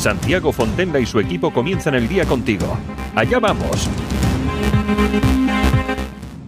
[0.00, 2.78] Santiago Fontenla y su equipo comienzan el día contigo.
[3.14, 3.88] Allá vamos.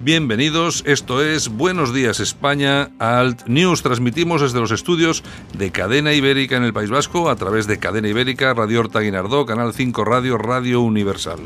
[0.01, 3.83] Bienvenidos, esto es Buenos Días España, Alt News.
[3.83, 5.23] Transmitimos desde los estudios
[5.56, 9.45] de Cadena Ibérica en el País Vasco a través de Cadena Ibérica, Radio Horta Guinardó,
[9.47, 11.39] Canal 5 Radio, Radio Universal.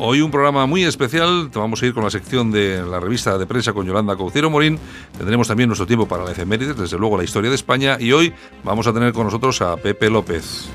[0.00, 3.46] Hoy un programa muy especial, vamos a ir con la sección de la revista de
[3.46, 4.78] prensa con Yolanda Cauciero Morín,
[5.16, 8.34] tendremos también nuestro tiempo para la efemérides, desde luego la historia de España, y hoy
[8.62, 10.68] vamos a tener con nosotros a Pepe López.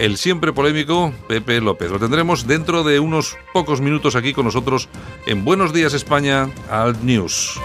[0.00, 1.90] El siempre polémico Pepe López.
[1.90, 4.88] Lo tendremos dentro de unos pocos minutos aquí con nosotros
[5.26, 7.60] en Buenos Días España, Alt News.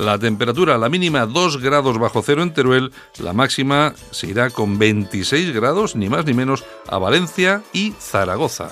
[0.00, 4.78] La temperatura, la mínima 2 grados bajo cero en Teruel, la máxima se irá con
[4.78, 8.70] 26 grados, ni más ni menos, a Valencia y Zaragoza.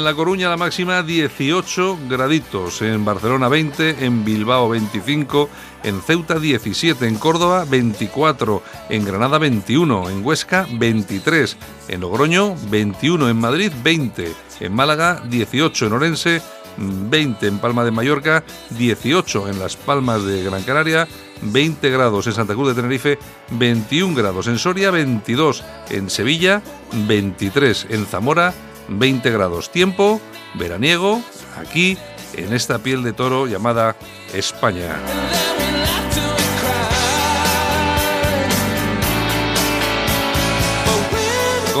[0.00, 5.50] En La Coruña la máxima 18 graditos, en Barcelona 20, en Bilbao 25,
[5.82, 11.54] en Ceuta 17, en Córdoba 24, en Granada 21, en Huesca 23,
[11.88, 16.42] en Logroño 21, en Madrid 20, en Málaga 18, en Orense
[16.78, 21.08] 20, en Palma de Mallorca 18, en Las Palmas de Gran Canaria
[21.42, 23.18] 20 grados, en Santa Cruz de Tenerife
[23.50, 26.62] 21 grados, en Soria 22, en Sevilla
[27.06, 28.54] 23, en Zamora
[28.90, 29.70] 20 grados.
[29.70, 30.20] Tiempo
[30.54, 31.22] veraniego
[31.56, 31.96] aquí
[32.34, 33.96] en esta piel de toro llamada
[34.34, 34.96] España.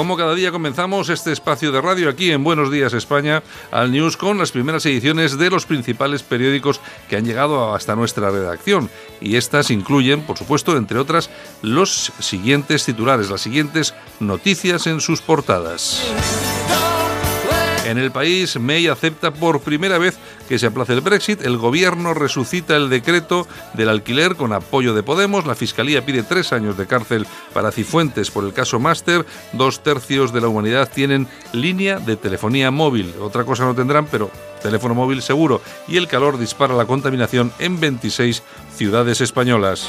[0.00, 4.16] Como cada día comenzamos este espacio de radio aquí en Buenos Días España al News
[4.16, 8.88] con las primeras ediciones de los principales periódicos que han llegado hasta nuestra redacción.
[9.20, 11.28] Y estas incluyen, por supuesto, entre otras,
[11.60, 16.00] los siguientes titulares, las siguientes noticias en sus portadas.
[17.90, 20.16] En el país, May acepta por primera vez
[20.48, 25.02] que se aplace el Brexit, el gobierno resucita el decreto del alquiler con apoyo de
[25.02, 29.82] Podemos, la Fiscalía pide tres años de cárcel para Cifuentes por el caso Master, dos
[29.82, 34.30] tercios de la humanidad tienen línea de telefonía móvil, otra cosa no tendrán, pero
[34.62, 39.88] teléfono móvil seguro, y el calor dispara la contaminación en 26 ciudades españolas.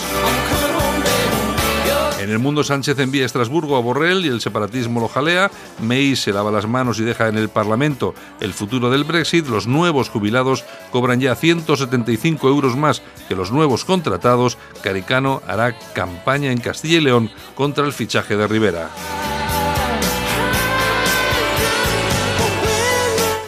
[2.32, 5.52] En el mundo Sánchez envía a Estrasburgo a Borrell y el separatismo lo jalea.
[5.82, 9.48] May se lava las manos y deja en el Parlamento el futuro del Brexit.
[9.48, 14.58] Los nuevos jubilados cobran ya 175 euros más que los nuevos contratados.
[14.82, 18.90] Caricano hará campaña en Castilla y León contra el fichaje de Rivera.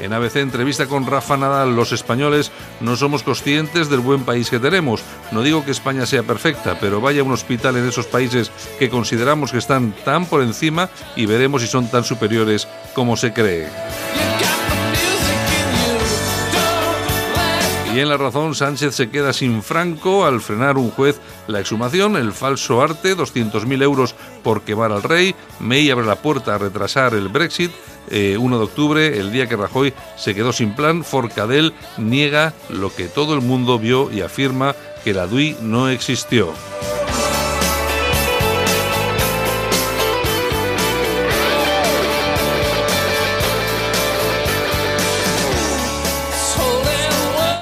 [0.04, 4.60] En ABC entrevista con Rafa Nadal, los españoles no somos conscientes del buen país que
[4.60, 5.02] tenemos.
[5.32, 8.90] No digo que España sea perfecta, pero vaya a un hospital en esos países que
[8.90, 13.70] consideramos que están tan por encima y veremos si son tan superiores como se cree.
[17.96, 22.18] Y en la razón, Sánchez se queda sin franco al frenar un juez la exhumación,
[22.18, 27.14] el falso arte, 200.000 euros por quemar al rey, May abre la puerta a retrasar
[27.14, 27.72] el Brexit,
[28.12, 32.94] 1 eh, de octubre, el día que Rajoy se quedó sin plan, Forcadell niega lo
[32.94, 36.54] que todo el mundo vio y afirma que la DUI no existió.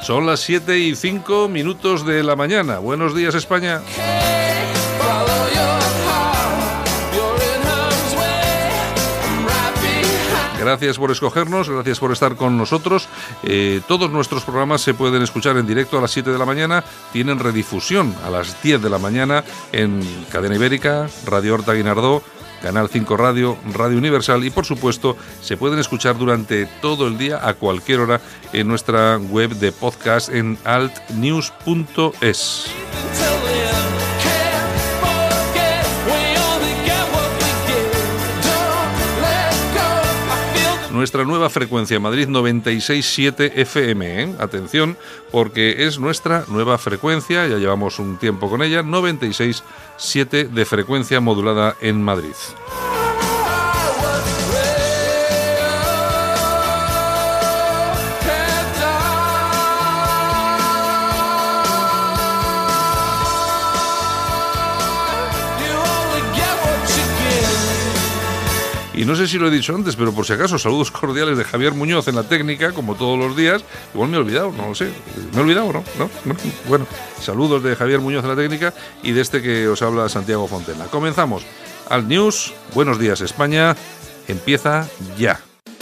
[0.04, 2.80] Son las 7 y 5 minutos de la mañana.
[2.80, 3.81] Buenos días España.
[10.71, 13.09] Gracias por escogernos, gracias por estar con nosotros.
[13.44, 16.81] Eh, todos nuestros programas se pueden escuchar en directo a las 7 de la mañana,
[17.12, 20.00] tienen redifusión a las 10 de la mañana en
[20.31, 22.23] Cadena Ibérica, Radio Horta Guinardó,
[22.62, 27.45] Canal 5 Radio, Radio Universal y por supuesto se pueden escuchar durante todo el día
[27.45, 28.21] a cualquier hora
[28.53, 31.81] en nuestra web de podcast en altnews.es.
[41.01, 44.21] nuestra nueva frecuencia Madrid 96.7 FM.
[44.21, 44.36] ¿eh?
[44.38, 44.95] Atención,
[45.31, 51.75] porque es nuestra nueva frecuencia, ya llevamos un tiempo con ella, 96.7 de frecuencia modulada
[51.81, 52.36] en Madrid.
[69.01, 71.44] Y no sé si lo he dicho antes, pero por si acaso, saludos cordiales de
[71.44, 73.63] Javier Muñoz en la técnica, como todos los días.
[73.95, 74.92] Igual me he olvidado, no lo sé.
[75.33, 75.83] ¿Me he olvidado no?
[75.98, 76.09] ¿No?
[76.69, 76.86] Bueno,
[77.19, 80.86] saludos de Javier Muñoz en la técnica y de este que os habla Santiago Fontena.
[80.86, 81.42] Comenzamos.
[81.89, 83.75] Alt News, buenos días España,
[84.27, 84.88] empieza
[85.18, 85.39] ya.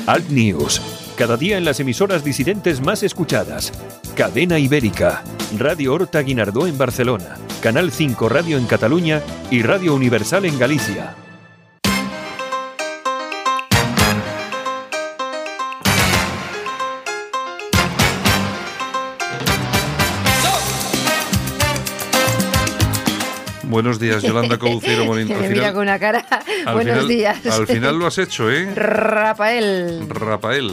[0.07, 0.81] Alt News,
[1.17, 3.73] cada día en las emisoras disidentes más escuchadas.
[4.15, 5.25] Cadena Ibérica,
[5.57, 9.21] Radio Horta Guinardó en Barcelona, Canal 5 Radio en Cataluña
[9.51, 11.17] y Radio Universal en Galicia.
[23.69, 25.27] Buenos días, Yolanda Couceiro Morín.
[25.27, 26.25] Me mira con una cara.
[26.73, 27.45] Buenos días.
[27.45, 28.67] Al final lo has hecho, ¿eh?
[28.75, 30.09] Rafael.
[30.09, 30.71] Rafael.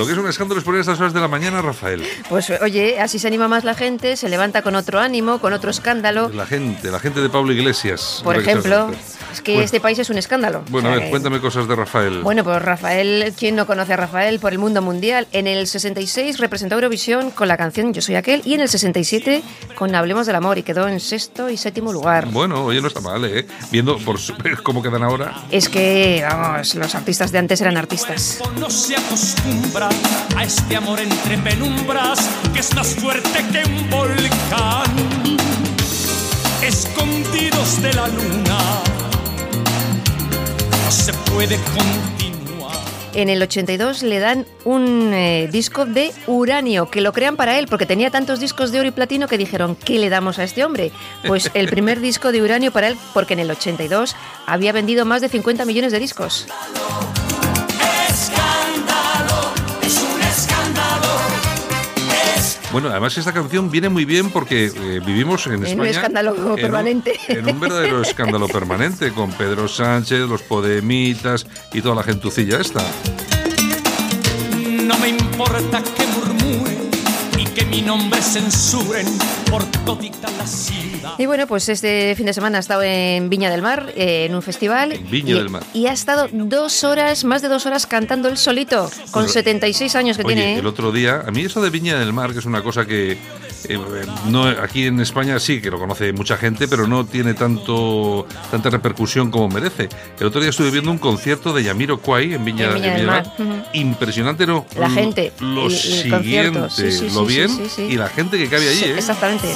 [0.00, 2.02] Lo que es un escándalo es poner estas horas de la mañana, Rafael.
[2.30, 5.70] Pues oye, así se anima más la gente, se levanta con otro ánimo, con otro
[5.70, 6.30] escándalo.
[6.30, 8.22] La gente, la gente de Pablo Iglesias.
[8.24, 8.90] Por ejemplo.
[9.30, 10.64] Es que este país es un escándalo.
[10.70, 12.22] Bueno, a ver, cuéntame cosas de Rafael.
[12.22, 15.28] Bueno, pues Rafael, ¿quién no conoce a Rafael por el mundo mundial?
[15.32, 19.42] En el 66 representó Eurovisión con la canción Yo soy aquel y en el 67
[19.74, 22.26] con Hablemos del amor y quedó en sexto y séptimo lugar.
[22.30, 23.46] Bueno, oye, no está mal, ¿eh?
[23.70, 24.16] Viendo por
[24.62, 25.44] cómo quedan ahora.
[25.50, 28.40] Es que, vamos, los artistas de antes eran artistas.
[28.58, 29.89] No se acostumbra
[30.36, 35.36] a este amor entre penumbras que es más fuerte que un volcán.
[36.62, 38.82] Escondidos de la luna
[40.90, 42.20] se puede continuar.
[43.14, 47.66] En el 82 le dan un eh, disco de uranio, que lo crean para él,
[47.66, 50.64] porque tenía tantos discos de oro y platino que dijeron, ¿qué le damos a este
[50.64, 50.92] hombre?
[51.26, 54.14] Pues el primer disco de uranio para él, porque en el 82
[54.46, 56.46] había vendido más de 50 millones de discos.
[62.72, 65.72] Bueno, además esta canción viene muy bien porque eh, vivimos en, España.
[65.72, 67.18] En un escándalo permanente.
[67.28, 72.84] en un verdadero escándalo permanente, con Pedro Sánchez, los Podemitas y toda la gentucilla esta.
[74.84, 76.90] No me importa que murmuren
[77.38, 79.06] y que mi nombre censuren
[79.50, 80.46] por todita la.
[81.18, 84.34] Y bueno, pues este fin de semana ha estado en Viña del Mar, eh, en
[84.34, 84.92] un festival.
[84.92, 85.62] En Viña y, del Mar.
[85.74, 89.94] Y ha estado dos horas, más de dos horas cantando él solito, con Pues, 76
[89.96, 90.54] años que Oye, tiene.
[90.54, 90.58] ¿eh?
[90.58, 93.18] el otro día, a mí eso de Viña del Mar, que es una cosa que
[93.68, 93.78] eh,
[94.28, 98.70] no aquí en España sí que lo conoce mucha gente, pero no tiene tanto tanta
[98.70, 99.88] repercusión como merece.
[100.18, 102.92] El otro día estuve viendo un concierto de Yamiro Kwai en Viña, En Viña en
[102.94, 103.62] del Viña Mar, ujú.
[103.74, 104.64] Impresionante, ¿no?
[104.78, 107.50] La gente, Lo el- el siguiente, sí, sí, lo sí, bien
[107.90, 108.94] y la gente que cabe allí, ¿eh?
[108.96, 109.48] Exactamente.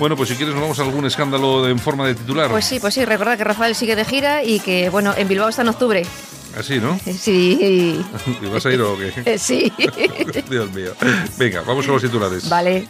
[0.00, 2.50] Bueno, pues si quieres nos vamos a algún escándalo en forma de titular.
[2.50, 5.50] Pues sí, pues sí, recordad que Rafael sigue de gira y que, bueno, en Bilbao
[5.50, 6.06] está en octubre.
[6.58, 6.98] Así, ¿no?
[7.18, 8.02] Sí.
[8.42, 9.12] ¿Y vas a ir o qué?
[9.26, 9.70] Eh, Sí.
[10.48, 10.92] Dios mío.
[11.36, 12.48] Venga, vamos con los titulares.
[12.48, 12.88] Vale.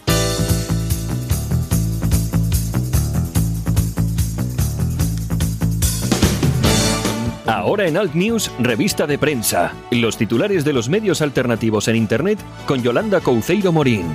[7.45, 9.73] Ahora en Alt News, revista de prensa.
[9.91, 14.05] Los titulares de los medios alternativos en Internet con Yolanda Couceiro Morín.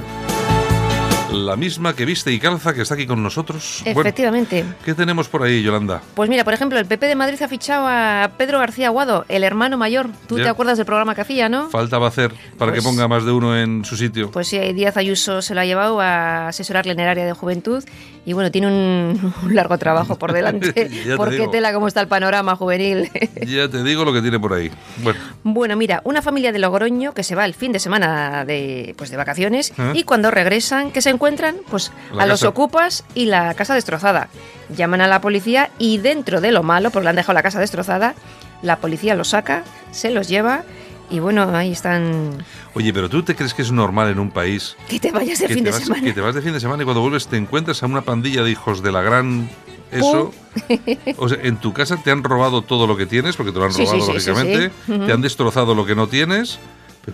[1.33, 3.81] La misma que viste y calza que está aquí con nosotros.
[3.85, 4.65] Bueno, Efectivamente.
[4.85, 6.01] ¿Qué tenemos por ahí, Yolanda?
[6.15, 9.43] Pues mira, por ejemplo, el PP de Madrid ha fichado a Pedro García Aguado, el
[9.45, 10.09] hermano mayor.
[10.29, 11.69] Tú te acuerdas del programa que hacía, ¿no?
[11.69, 14.31] Falta va a hacer para que Pues- ponga más de uno en su sitio.
[14.31, 17.85] Pues sí, Díaz Ayuso se lo ha llevado a asesorarle en el área de juventud
[18.25, 20.73] y bueno, tiene un, un largo trabajo por delante.
[20.73, 23.11] Te porque tela cómo está el panorama juvenil.
[23.47, 24.71] Ya te digo lo que tiene por ahí.
[25.03, 28.95] Bueno, Bueno, mira, una familia de Logroño que se va el fin de semana de,
[28.97, 29.93] pues de vacaciones ¿Eh?
[29.95, 31.57] y cuando regresan, que se encuentran?
[31.69, 32.49] Pues La a los casa.
[32.49, 34.29] ocupas y la casa destrozada.
[34.69, 37.59] Llaman a la policía y dentro de lo malo, porque le han dejado la casa
[37.61, 38.15] destrozada,
[38.63, 40.63] la policía los saca, se los lleva
[41.09, 42.45] y bueno, ahí están...
[42.75, 45.47] oye, pero ¿tú te crees que es normal en un país Que te vayas de
[45.49, 46.03] fin de vas, semana.
[46.03, 48.43] que te vas de fin de semana y cuando vuelves te encuentras a una pandilla
[48.43, 49.49] de hijos de la gran...
[49.93, 50.33] Eso,
[51.17, 53.67] o sea, en tu casa te han robado todo lo que tienes, porque te lo
[53.67, 54.93] han robado, sí, sí, lógicamente, sí.
[54.93, 55.07] Ujú.
[55.07, 56.59] te han destrozado lo que no tienes,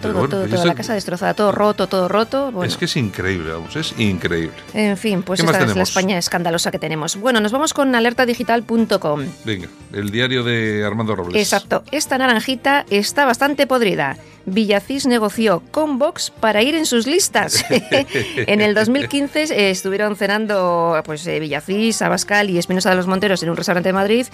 [0.01, 2.51] todo, bueno, todo, pues esto- la casa destrozada, todo roto, todo roto.
[2.53, 2.71] Bueno.
[2.71, 4.55] Es que es increíble, vamos, es increíble.
[4.75, 5.83] En fin, pues ¿Qué más esta es la?
[5.83, 7.17] España escandalosa que tenemos.
[7.17, 9.27] Bueno, nos vamos con alertadigital.com.
[9.45, 11.41] Venga, el diario de Armando Robles.
[11.41, 14.17] Exacto, esta naranjita está bastante podrida.
[14.45, 17.65] Villacís negoció con Vox para ir en sus listas.
[17.71, 23.43] en el 2015 eh, estuvieron cenando pues eh, Villacís, Abascal y Espinosa de los Monteros
[23.45, 24.27] en un restaurante de Madrid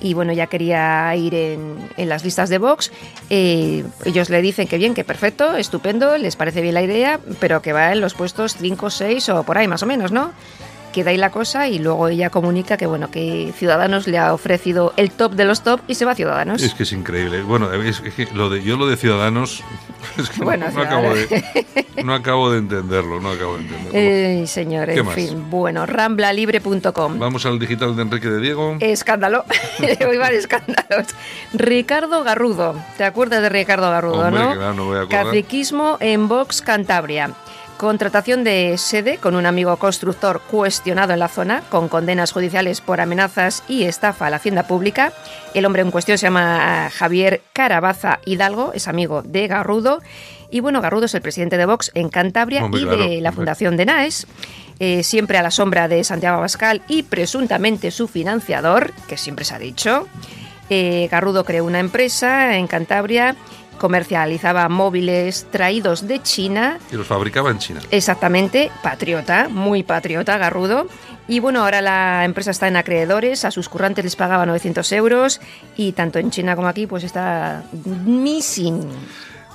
[0.00, 2.92] y bueno, ya quería ir en, en las listas de Vox.
[3.30, 7.62] Eh, ellos le dicen que bien, que perfecto, estupendo, les parece bien la idea, pero
[7.62, 10.32] que va en los puestos 5, 6 o por ahí más o menos, ¿no?
[10.98, 14.92] Queda ahí la cosa y luego ella comunica que bueno que Ciudadanos le ha ofrecido
[14.96, 16.60] el top de los top y se va a Ciudadanos.
[16.60, 17.42] Es que es increíble.
[17.42, 19.62] Bueno, es que lo de, yo lo de Ciudadanos,
[20.18, 21.44] es que Bueno, no, no acabo de,
[22.02, 23.92] no acabo de entenderlo, no acabo de entenderlo.
[23.96, 25.14] Eh, señor, ¿Qué en más?
[25.14, 25.48] fin.
[25.48, 27.18] Bueno, ramblalibre.com.
[27.20, 28.76] Vamos al digital de Enrique de Diego.
[28.80, 29.44] Escándalo.
[30.08, 31.14] Hoy van escándalos.
[31.52, 32.74] Ricardo Garrudo.
[32.96, 34.54] ¿Te acuerdas de Ricardo Garrudo, Hombre, no?
[34.56, 35.06] claro, no voy a.
[35.06, 37.30] Caciquismo en Vox Cantabria.
[37.78, 43.00] Contratación de sede con un amigo constructor cuestionado en la zona, con condenas judiciales por
[43.00, 45.12] amenazas y estafa a la hacienda pública.
[45.54, 50.00] El hombre en cuestión se llama Javier Carabaza Hidalgo, es amigo de Garrudo.
[50.50, 53.28] Y bueno, Garrudo es el presidente de Vox en Cantabria Hombre, y claro, de la
[53.28, 53.32] hombre.
[53.32, 54.26] Fundación de NAES.
[54.80, 59.54] eh, siempre a la sombra de Santiago Abascal y presuntamente su financiador, que siempre se
[59.54, 60.08] ha dicho.
[60.70, 63.36] Eh, Garrudo creó una empresa en Cantabria,
[63.78, 67.80] comercializaba móviles traídos de China, Y los fabricaba en China.
[67.90, 70.86] exactamente, patriota, muy patriota, Garrudo.
[71.26, 75.40] Y bueno, ahora la empresa está en acreedores, a sus currantes les pagaba 900 euros
[75.76, 77.64] y tanto en China como aquí pues está
[78.06, 78.86] missing.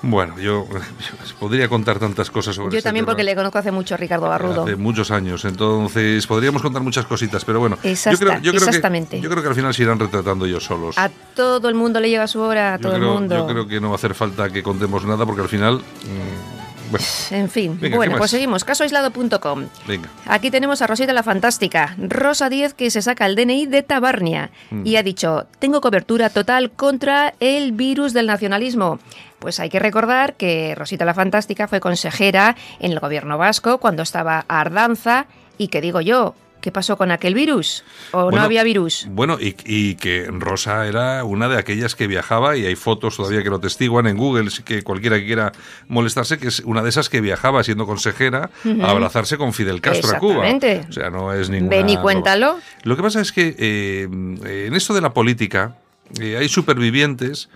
[0.06, 0.68] Bueno, yo,
[1.40, 3.14] podría contar tantas cosas sobre Yo este también tema.
[3.14, 4.64] porque le conozco hace mucho a Ricardo Garrudo.
[4.64, 8.68] Hace muchos años, entonces podríamos contar muchas cositas, pero bueno, Exacta- yo creo, yo creo
[8.68, 9.16] exactamente.
[9.16, 10.98] que yo creo que al final se irán retratando ellos solos.
[10.98, 13.36] A todo el mundo le llega su hora, a yo, todo creo, el mundo.
[13.38, 16.63] yo creo que no va a hacer falta que contemos nada porque al final, mm,
[16.94, 17.06] bueno,
[17.44, 18.64] En fin, Venga, ¿qué bueno, pues seguimos.
[18.64, 19.66] Casoaislado.com.
[19.88, 20.10] venga.
[20.26, 24.50] Aquí tenemos a Rosita la Fantástica, Rosa 10 que se saca el DNI de Tabarnia
[24.72, 24.86] Mm.
[24.88, 29.00] y ha dicho, tengo cobertura total contra el virus del nacionalismo.
[29.40, 34.04] Pues hay que recordar que Rosita la Fantástica fue consejera en el gobierno vasco cuando
[34.04, 35.26] estaba Ardanza
[35.58, 37.84] y que digo yo, ¿qué pasó con aquel virus?
[38.14, 39.06] ¿O no había virus?
[39.10, 43.44] Bueno, y, y que Rosa era una de aquellas que viajaba, y hay fotos todavía
[43.44, 45.52] que lo testiguan en Google, que cualquiera que quiera
[45.90, 48.50] molestarse, que es una de esas que viajaba siendo consejera
[48.82, 50.48] a abrazarse con Fidel Castro a Cuba.
[50.48, 50.86] Exactamente.
[50.90, 51.76] O sea, no es ninguna.
[51.76, 52.58] Ven y cuéntalo.
[52.84, 55.76] Lo que pasa es que eh, en esto de la política
[56.22, 57.50] eh, hay supervivientes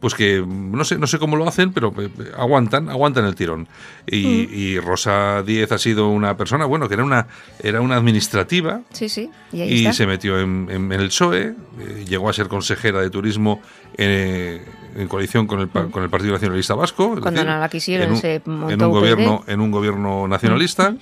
[0.00, 3.68] pues que no sé no sé cómo lo hacen pero eh, aguantan aguantan el tirón
[4.06, 4.48] y, Mm.
[4.54, 7.26] y Rosa Díez ha sido una persona bueno que era una
[7.62, 9.30] era una administrativa Sí, sí.
[9.52, 9.92] Y ahí y está.
[9.92, 13.60] se metió en, en- en el PSOE, eh, llegó a ser consejera de turismo
[13.96, 14.62] eh,
[14.96, 17.16] en coalición con el, pa- con el Partido Nacionalista Vasco.
[17.16, 17.20] Mm.
[17.20, 20.94] Cuando no la quisieron, en un, se montó en un gobierno En un gobierno nacionalista.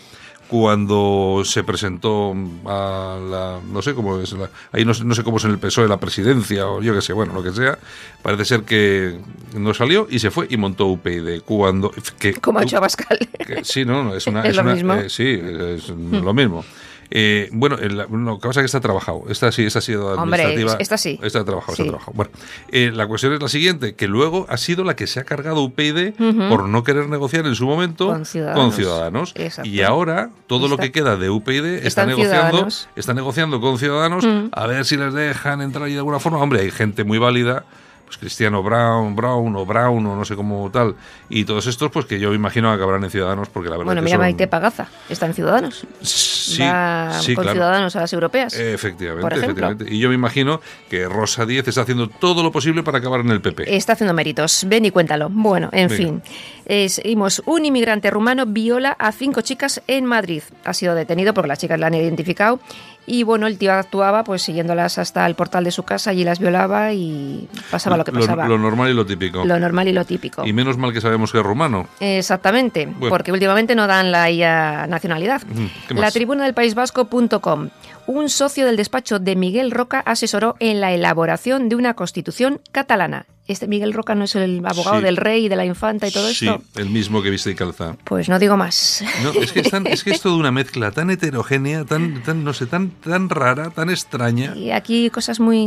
[0.49, 2.35] Cuando se presentó
[2.67, 3.61] a la.
[3.73, 4.33] No sé cómo es.
[4.33, 7.01] la- ahí no, no sé cómo es en el PSOE la presidencia o yo qué
[7.03, 7.79] sé, bueno, lo que sea.
[8.21, 9.21] Parece ser que
[9.57, 11.43] no salió y se fue y montó UPyD.
[11.43, 11.93] Cuando.
[12.19, 13.17] Que, Como ha hecho Abascal.
[13.63, 14.43] sí, no, no, es una.
[14.45, 14.95] Es lo una- mismo.
[14.95, 16.65] eh, sí, es lo mismo.
[17.11, 19.25] Eh, bueno, que pasa es que está trabajado.
[19.29, 20.77] Esta sí, esta ha sido Hombre, administrativa.
[20.81, 21.19] esta sí.
[21.23, 21.83] Esta ha trabajado, Sí.
[21.85, 22.13] trabajado.
[22.15, 22.31] Bueno,
[22.71, 25.63] eh, la cuestión es la siguiente, que luego ha sido la que se ha cargado
[25.63, 26.13] UPyD
[26.49, 28.63] por no querer negociar en su momento Con Ciudadanos.
[28.65, 29.35] con Ciudadanos.
[29.65, 34.25] Y ahora todo lo Está- que queda de UPyD está negociando, está negociando con Ciudadanos
[34.53, 36.39] a ver si les dejan entrar ahí de alguna forma.
[36.39, 37.65] Hombre, hay gente muy válida
[38.11, 40.97] pues Cristiano Brown, Brown o Brown o no sé cómo tal,
[41.29, 44.01] y todos estos, pues que yo imagino que acabarán en Ciudadanos, porque la verdad Bueno,
[44.01, 45.87] que mira son- Maite Pagaza, está en Ciudadanos.
[46.03, 47.57] Sí, Va sí, con claro.
[47.57, 48.55] Ciudadanos a las europeas.
[48.59, 49.51] Efectivamente, por ejemplo.
[49.69, 49.95] efectivamente.
[49.95, 53.31] Y yo me imagino que Rosa Díez está haciendo todo lo posible para acabar en
[53.31, 53.77] el PP.
[53.77, 54.65] Está haciendo méritos.
[54.67, 55.29] Ven y cuéntalo.
[55.31, 55.97] Bueno, en Venga.
[55.97, 56.23] fin.
[56.67, 57.41] Eh, seguimos.
[57.47, 60.43] Un inmigrante rumano viola a cinco chicas en Madrid.
[60.65, 62.59] Ha sido detenido porque las chicas la han identificado.
[63.07, 66.39] Y bueno, el tío actuaba pues siguiéndolas hasta el portal de su casa y las
[66.39, 68.47] violaba y pasaba lo que pasaba.
[68.47, 69.45] Lo, normal y lo típico.
[69.45, 70.47] Lo normal y lo típico.
[70.47, 71.89] Y menos mal que sabemos que es rumano.
[71.99, 75.43] Exactamente, porque últimamente no dan la nacionalidad.
[75.89, 77.71] La tribuna del País Vasco.com.
[78.07, 83.27] Un socio del despacho de Miguel Roca asesoró en la elaboración de una constitución catalana.
[83.51, 85.05] ¿Este Miguel Roca no es el abogado Sí.
[85.05, 86.63] del rey, de la infanta y todo sí, esto?
[86.77, 87.97] el mismo que viste y calza.
[88.05, 89.03] Pues no digo más.
[89.23, 92.45] No, es que es, tan- es que es toda una mezcla tan heterogénea, tan, tan
[92.45, 94.55] no sé, tan, tan rara, tan extraña.
[94.57, 95.67] Y aquí cosas muy...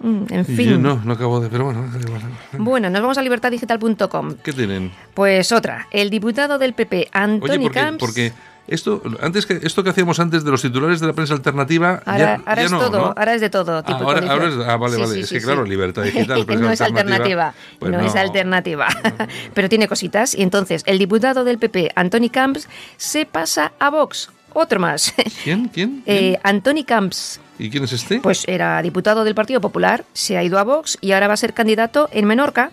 [0.00, 0.70] mm, En fin.
[0.70, 1.48] yo no, no acabo de.
[1.48, 1.84] Pero bueno.
[2.58, 4.34] Bueno, nos vamos a libertadigital.com.
[4.42, 4.92] ¿qué tienen?
[5.14, 5.86] Pues otra.
[5.90, 7.98] El diputado del PP, Oye, Antoni porque, Camps...
[8.00, 8.32] porque
[8.68, 12.02] Esto, antes que, esto que hacíamos antes de los titulares de la prensa alternativa.
[12.04, 13.14] Ahora, ya, ahora ya es no, todo, ¿no?
[13.16, 13.82] ahora es de todo.
[13.82, 14.70] Tipo ahora, de ahora es, condición.
[14.70, 15.14] ah, vale, Sí, vale.
[15.14, 15.46] sí, es sí, que, sí.
[15.46, 16.46] claro, libertad digital.
[16.60, 17.54] no es alternativa.
[17.78, 18.88] Pues no, es alternativa.
[19.54, 20.34] Pero tiene cositas.
[20.34, 24.30] Y entonces, el diputado del PP, Antoni Camps, se pasa a Vox.
[24.52, 25.14] Otro más.
[25.44, 25.68] ¿Quién?
[25.72, 26.02] ¿Quién?
[26.02, 26.02] ¿Quién?
[26.06, 28.20] Eh, Antoni Camps, ¿Y quién es este?
[28.20, 31.36] pues era diputado del Partido Popular, se ha ido a Vox y ahora va a
[31.36, 32.70] ser candidato en Menorca.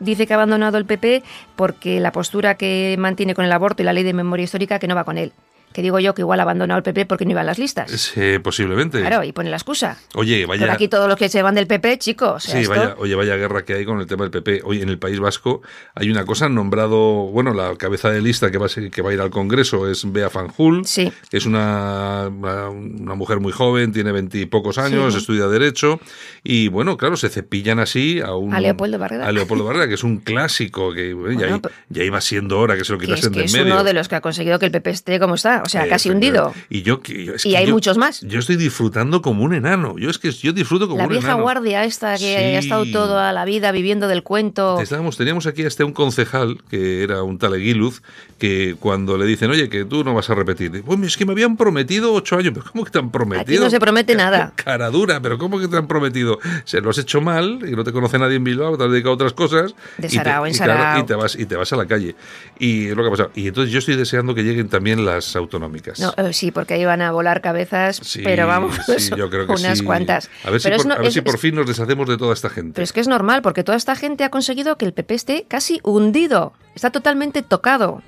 [0.00, 1.22] Dice que ha abandonado el PP
[1.56, 4.86] porque la postura que mantiene con el aborto y la ley de memoria histórica que
[4.86, 5.32] no va con él.
[5.72, 7.90] Que digo yo que igual ha abandonado el PP porque no iba a las listas.
[7.90, 9.00] Sí, posiblemente.
[9.00, 9.98] Claro, y pone la excusa.
[10.14, 10.60] Oye, vaya.
[10.62, 12.36] Pero aquí todos los que se van del PP, chicos.
[12.36, 14.62] o sea, Sí, esto- vaya, oye, vaya guerra que hay con el tema del PP.
[14.64, 15.62] Hoy en el País Vasco
[15.94, 19.02] hay una cosa, han nombrado, bueno, la cabeza de lista que va a, ser- que
[19.02, 21.12] va a ir al Congreso es Bea Fanjul, Sí.
[21.30, 25.20] que es una, una, mujer muy joven, tiene veintipocos años, Sí.
[25.20, 26.00] estudia Derecho,
[26.42, 28.54] y bueno, claro, se cepillan así a un...
[28.54, 29.26] A Leopoldo Barreda.
[29.26, 32.92] A Leopoldo que es un clásico, que bueno, ya, Bueno, iba siendo hora que se
[32.92, 33.74] lo que es, quitasen que de es en medio.
[33.74, 35.57] uno de los que ha conseguido que el PP esté como está.
[35.64, 36.52] O sea, Eh, casi hundido.
[36.70, 38.20] Y yo, es Y que hay yo- muchos más.
[38.22, 39.96] Yo estoy disfrutando como un enano.
[39.98, 41.42] Yo es que yo disfruto como La un vieja enano.
[41.42, 42.26] guardia esta que Sí.
[42.34, 44.80] ha estado toda la vida viviendo del cuento.
[44.80, 48.02] Estábamos, teníamos aquí hasta un concejal, que era un tal Eguiluz,
[48.38, 51.32] que cuando le dicen, oye, que tú no vas a repetir, pues es que me
[51.32, 53.42] habían prometido ocho años, pero ¿cómo que te han prometido?
[53.42, 54.52] Aquí no se promete nada.
[54.56, 56.38] Cara dura, pero ¿cómo que te han prometido?
[56.64, 59.12] Se lo has hecho mal y no te conoce nadie en Bilbao, te has dedicado
[59.12, 59.74] a otras cosas.
[59.96, 61.00] De y te- sarao en y sarao.
[61.00, 62.14] y te vas y te vas a la calle.
[62.58, 63.30] Y es lo que ha pasado.
[63.34, 65.98] Y entonces yo estoy deseando que lleguen también las autonómicas.
[65.98, 69.46] No, eh, sí, porque ahí van a volar cabezas, Sí, pero vamos, sí, yo creo
[69.46, 69.84] que unas sí.
[69.84, 70.30] cuantas.
[70.44, 72.16] A ver, si Pero por, no- a ver es- si por fin nos deshacemos de
[72.16, 72.72] toda esta gente.
[72.74, 75.44] Pero es que es normal, porque toda esta gente ha conseguido que el PP esté
[75.48, 76.52] casi hundido.
[76.74, 78.02] Está totalmente tocado.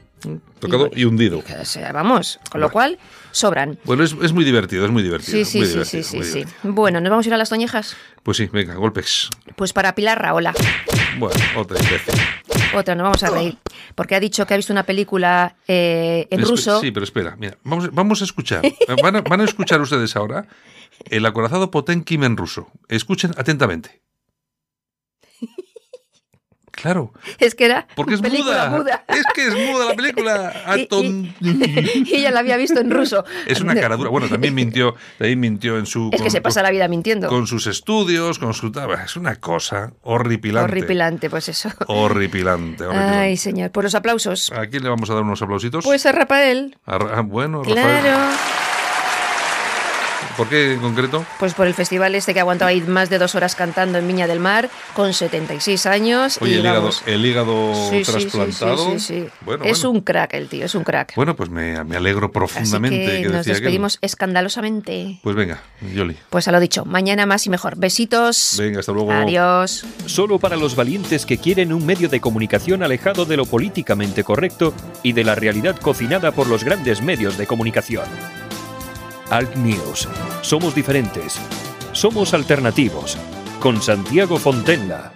[0.59, 1.43] Tocado y hundido.
[1.61, 2.99] O sea, vamos, con lo cual,
[3.31, 3.79] sobran.
[3.85, 5.39] Bueno, es, es muy divertido, es muy divertido.
[5.39, 6.47] Sí, sí, muy sí, divertido, sí, sí, sí.
[6.63, 7.97] Bueno, ¿nos vamos a ir a las toñejas?
[8.23, 9.31] Pues sí, venga, golpes.
[9.57, 10.53] Pues para Pilar Raola.
[11.19, 12.15] Bueno, otra imbécil.
[12.75, 13.59] Otra, nos vamos a reír.
[13.95, 16.81] Porque ha dicho que ha visto una película eh, en Espe- ruso.
[16.81, 18.63] Sí, pero espera, mira, vamos, vamos a escuchar.
[19.03, 20.47] Van a, van a escuchar ustedes ahora
[21.09, 22.69] el acorazado Potenkim en ruso.
[22.89, 24.01] Escuchen atentamente.
[26.81, 28.79] Claro, Es que era porque es película muda.
[28.79, 29.05] muda.
[29.09, 30.53] Es que es muda la película.
[31.41, 33.25] Y- ella la había visto en ruso.
[33.47, 34.11] Es una cara dura.
[34.11, 36.11] Bueno, también mintió, también mintió en su.
[36.13, 37.29] Es que se pasa la vida mintiendo.
[37.29, 38.71] Con sus estudios, con su.
[39.05, 40.71] Es una cosa horripilante.
[40.73, 41.71] Horripilante, pues eso.
[41.87, 42.85] Horripilante.
[42.85, 43.17] horripilante.
[43.19, 43.71] Ay, señor.
[43.71, 44.51] Por los aplausos.
[44.53, 45.85] ¿A quién le vamos a dar unos aplausitos?
[45.85, 46.77] Pues a Rafael.
[46.87, 48.01] A Ra- ah, bueno, Rafael.
[48.03, 48.37] Claro.
[50.37, 51.25] ¿Por qué en concreto?
[51.39, 54.07] Pues por el festival este que ha aguantado ahí más de dos horas cantando en
[54.07, 56.39] Viña del Mar, con 76 años.
[56.41, 58.77] Oye, y el hígado, el hígado Sí, sí, sí, trasplantado.
[58.93, 59.29] sí, sí, sí.
[59.43, 59.91] Bueno, es bueno.
[59.99, 61.15] un crack el tío, es un crack.
[61.17, 63.63] Bueno, pues me, me alegro Así profundamente que, nos decía aquel.
[63.65, 65.19] despedimos escandalosamente.
[65.23, 65.61] Pues venga,
[65.95, 66.17] Yoli.
[66.31, 67.77] Pues a lo dicho, mañana más y mejor.
[67.77, 68.55] Besitos.
[68.59, 69.13] Venga, hasta luego.
[69.13, 69.85] Adiós.
[70.07, 74.73] Solo para los valientes que quieren un medio de comunicación alejado de lo políticamente correcto
[75.03, 78.05] y de la realidad cocinada por los grandes medios de comunicación.
[79.31, 80.09] Alt News.
[80.43, 81.41] Somos diferentes.
[81.93, 83.17] Somos alternativos.
[83.61, 85.13] Con Santiago Fontenla.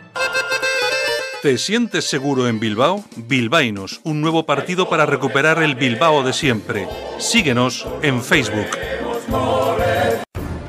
[1.42, 3.04] ¿Te sientes seguro en Bilbao?
[3.16, 6.88] Bilbainos, un nuevo partido para recuperar el Bilbao de siempre.
[7.18, 8.68] Síguenos en Facebook.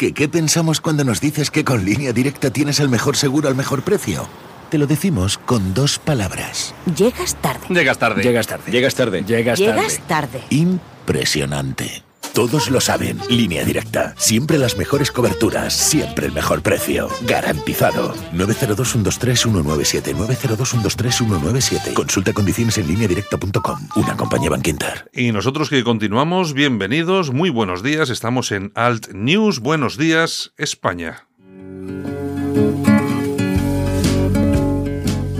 [0.00, 3.54] ¿Qué, ¿Qué pensamos cuando nos dices que con línea directa tienes el mejor seguro al
[3.54, 4.26] mejor precio?
[4.70, 6.74] Te lo decimos con dos palabras.
[6.96, 7.66] Llegas tarde.
[7.68, 8.22] Llegas tarde.
[8.22, 8.72] Llegas tarde.
[8.72, 9.22] Llegas tarde.
[9.24, 10.38] Llegas Llegas tarde.
[10.38, 10.44] tarde.
[10.48, 12.02] Impresionante.
[12.34, 13.18] Todos lo saben.
[13.28, 14.14] Línea directa.
[14.16, 15.74] Siempre las mejores coberturas.
[15.74, 17.08] Siempre el mejor precio.
[17.26, 18.14] Garantizado.
[18.32, 20.14] 902-123-197.
[20.14, 21.92] 902-123-197.
[21.92, 23.78] Consulta condiciones en línea directa.com.
[23.96, 25.10] Una compañía Banquinter.
[25.12, 28.10] Y nosotros que continuamos, bienvenidos, muy buenos días.
[28.10, 29.58] Estamos en Alt News.
[29.60, 31.26] Buenos días, España.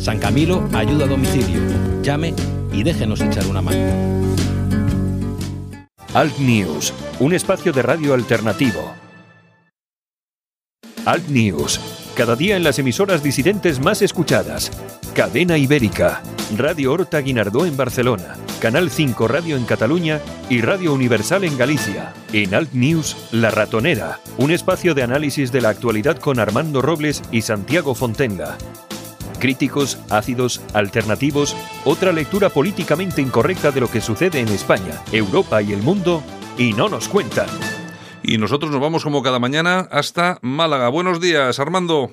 [0.00, 1.60] San Camilo ayuda a domicilio.
[2.02, 2.34] Llame
[2.72, 3.78] y déjenos echar una mano.
[6.14, 8.94] Alt News, un espacio de radio alternativo
[11.06, 11.80] Alt News,
[12.14, 14.70] cada día en las emisoras disidentes más escuchadas.
[15.14, 16.22] Cadena Ibérica,
[16.56, 22.12] Radio Horta Guinardó en Barcelona, Canal 5 Radio en Cataluña y Radio Universal en Galicia.
[22.32, 27.22] En Alt News, La Ratonera, un espacio de análisis de la actualidad con Armando Robles
[27.32, 28.58] y Santiago Fontenga.
[29.40, 35.72] Críticos, ácidos, alternativos, otra lectura políticamente incorrecta de lo que sucede en España, Europa y
[35.72, 36.22] el mundo,
[36.58, 37.48] y no nos cuentan.
[38.22, 40.90] Y nosotros nos vamos como cada mañana hasta Málaga.
[40.90, 42.10] Buenos días, Armando.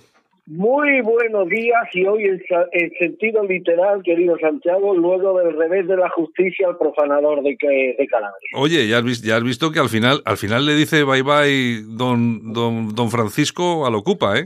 [0.47, 5.97] Muy buenos días y hoy en, en, sentido literal, querido Santiago, luego del revés de
[5.97, 7.57] la justicia al profanador de,
[7.99, 8.49] de Calabria.
[8.55, 11.21] Oye, ya has, visto, ya has visto que al final, al final le dice bye
[11.21, 14.45] bye don, don, don Francisco al Ocupa, ¿eh?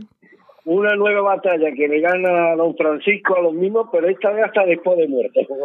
[0.65, 4.45] Una nueva batalla que le gana a don Francisco a los mismos, pero esta vez
[4.45, 5.47] hasta después de muerte.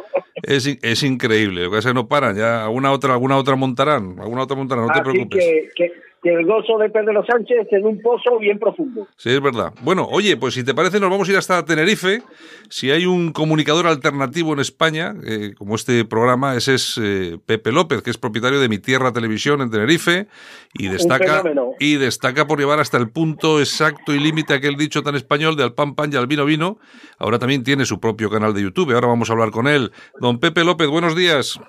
[0.42, 4.56] Es, es increíble, lo que no paran, ya alguna otra, alguna otra montarán, alguna otra
[4.56, 5.44] montarán, no te preocupes.
[5.44, 5.92] Que, que,
[6.26, 9.06] que, el gozo de Pedro Sánchez en un pozo bien profundo.
[9.16, 9.72] Sí, es verdad.
[9.82, 12.22] Bueno, oye, pues si te parece nos vamos a ir hasta Tenerife.
[12.68, 17.72] Si hay un comunicador alternativo en España, eh, como este programa, ese es eh, Pepe
[17.72, 20.26] López, que es propietario de Mi Tierra Televisión en Tenerife
[20.74, 21.42] y destaca,
[21.78, 25.62] y destaca por llevar hasta el punto exacto y límite aquel dicho tan español de
[25.62, 26.78] al pan pan y al vino vino.
[27.18, 28.92] Ahora también tiene su propio canal de YouTube.
[28.92, 29.92] Ahora vamos a hablar con él.
[30.20, 31.60] Don Pepe López, buenos días.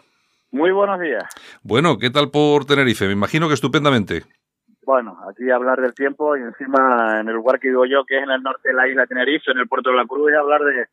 [0.51, 1.23] Muy buenos días.
[1.61, 3.05] Bueno, ¿qué tal por Tenerife?
[3.05, 4.23] Me imagino que estupendamente.
[4.87, 8.23] Bueno, aquí hablar del tiempo y encima en el lugar que vivo yo, que es
[8.23, 10.35] en el norte de la isla de Tenerife, en el puerto de la Cruz, y
[10.35, 10.87] hablar de...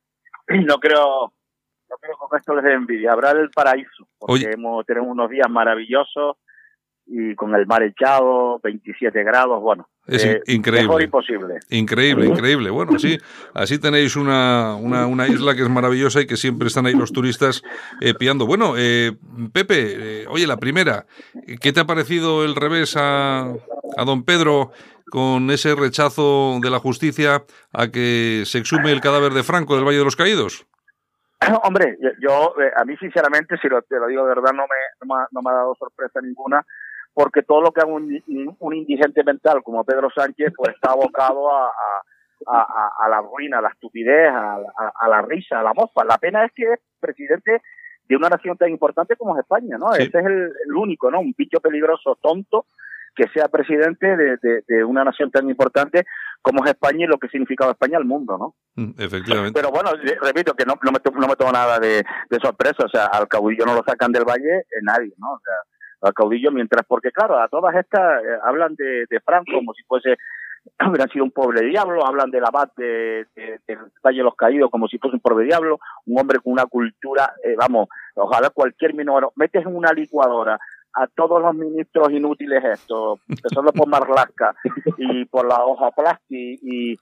[0.66, 1.32] No creo,
[1.88, 3.12] no creo que con esto les dé envidia.
[3.12, 4.50] Habrá el paraíso, porque Oye.
[4.52, 6.38] hemos, tenemos unos días maravillosos
[7.06, 9.88] y con el mar echado, 27 grados, bueno.
[10.06, 10.88] Es eh, increíble.
[10.88, 11.54] Mejor imposible.
[11.70, 12.70] Increíble, increíble.
[12.70, 13.16] Bueno, sí,
[13.54, 17.12] así tenéis una, una, una, isla que es maravillosa y que siempre están ahí los
[17.12, 17.62] turistas
[18.00, 18.46] eh, pillando.
[18.46, 19.12] Bueno, eh,
[19.52, 21.06] Pepe, eh, oye, la primera,
[21.60, 23.54] ¿qué te ha parecido el revés a,
[23.96, 24.72] a don Pedro
[25.10, 29.84] con ese rechazo de la justicia a que se exhume el cadáver de Franco del
[29.84, 30.66] Valle de los Caídos?
[31.62, 34.78] Hombre, yo, eh, a mí sinceramente, si lo, te lo digo de verdad, no me,
[35.00, 36.64] no me, ha, no me ha dado sorpresa ninguna
[37.14, 38.20] porque todo lo que haga un,
[38.58, 41.68] un, indigente mental como Pedro Sánchez, pues está abocado a,
[42.46, 44.58] a, a, a la ruina, a la estupidez, a,
[45.00, 46.04] a, la risa, a la mofa.
[46.04, 47.62] La pena es que es presidente
[48.08, 49.92] de una nación tan importante como es España, ¿no?
[49.92, 50.02] Sí.
[50.02, 51.20] Este es el, el, único, ¿no?
[51.20, 52.66] Un bicho peligroso, tonto,
[53.14, 56.04] que sea presidente de, de, de, una nación tan importante
[56.42, 58.54] como es España y lo que significaba España al mundo, ¿no?
[58.76, 59.58] Mm, Efectivamente.
[59.58, 62.88] Pero bueno, repito que no, no, me, no me tomo nada de, de sorpresa, o
[62.88, 65.32] sea, al caudillo no lo sacan del valle eh, nadie, ¿no?
[65.32, 65.54] O sea,
[66.08, 69.82] al caudillo, mientras, porque claro, a todas estas eh, hablan de, de, Franco como si
[69.84, 70.16] fuese,
[70.86, 74.70] hubieran sido un pobre diablo, hablan del abad de, de, del Valle de los Caídos
[74.70, 78.92] como si fuese un pobre diablo, un hombre con una cultura, eh, vamos, ojalá cualquier
[78.92, 80.58] minero, metes en una licuadora
[80.94, 84.54] a todos los ministros inútiles estos, empezando por Marlasca
[84.96, 86.92] y por la hoja plasti y,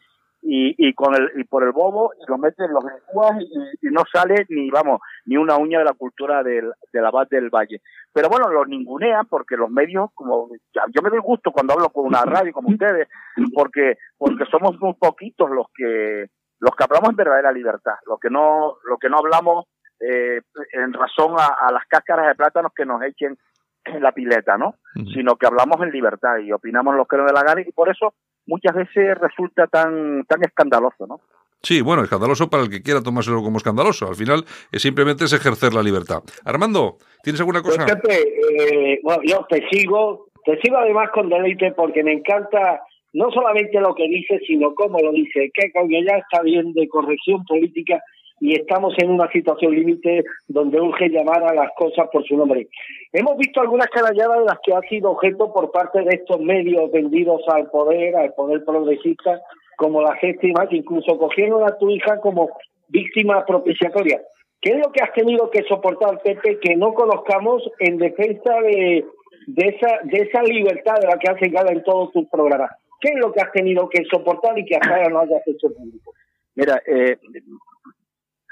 [0.43, 3.39] y, y con el y por el bobo y lo meten los licúas
[3.83, 7.51] y, no sale ni vamos ni una uña de la cultura del, del abad del
[7.51, 7.81] valle.
[8.13, 12.07] Pero bueno los ningunean porque los medios como yo me doy gusto cuando hablo con
[12.07, 13.09] una radio como ustedes
[13.55, 16.27] porque porque somos muy poquitos los que
[16.59, 19.67] los que hablamos en verdadera libertad los que no los que no hablamos
[20.01, 20.41] eh,
[20.73, 23.39] en razón a las cáscaras de plátanos que nos echen
[23.85, 24.75] en la pileta, ¿no?
[24.95, 25.15] Uh -huh.
[25.15, 27.89] Sino que hablamos en libertad y opinamos lo que nos dé la gana y por
[27.89, 28.15] eso
[28.47, 31.21] muchas veces resulta tan tan escandaloso, ¿no?
[31.63, 34.09] Sí, bueno, escandaloso para el que quiera tomárselo como escandaloso.
[34.09, 36.23] Al final es simplemente es ejercer la libertad.
[36.45, 37.87] Armando, ¿tienes alguna cosa?
[37.87, 42.83] Pues, Pepe, eh, bueno, yo te sigo, te sigo además con deleite porque me encanta
[43.13, 46.89] no solamente lo que dice, sino cómo lo dice, que coño ya está bien de
[46.89, 48.03] corrección política
[48.43, 52.67] y estamos en una situación límite donde urge llamar a las cosas por su nombre.
[53.13, 56.91] Hemos visto algunas canalladas de las que ha sido objeto por parte de estos medios
[56.91, 59.41] vendidos al poder, al poder progresista,
[59.77, 62.51] como la séptima, que incluso cogieron a tu hija como
[62.89, 64.21] víctima propiciatoria.
[64.61, 69.05] ¿Qué es lo que has tenido que soportar, Pepe, que no conozcamos en defensa de,
[69.47, 72.73] de, esa, de esa libertad de la que haces gala en todos tus programas?
[73.01, 75.73] ¿Qué es lo que has tenido que soportar y que hasta ahora no hayas hecho
[75.73, 76.13] público?
[76.57, 77.17] Mira, eh,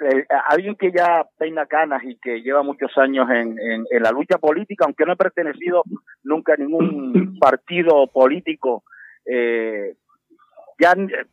[0.00, 4.84] eh, alguien que ya peina canas y que lleva muchos años en, la lucha política,
[4.84, 5.82] aunque no he pertenecido
[6.22, 8.84] nunca a ningún partido político,
[9.26, 9.94] eh,
[10.80, 11.26] ya eh,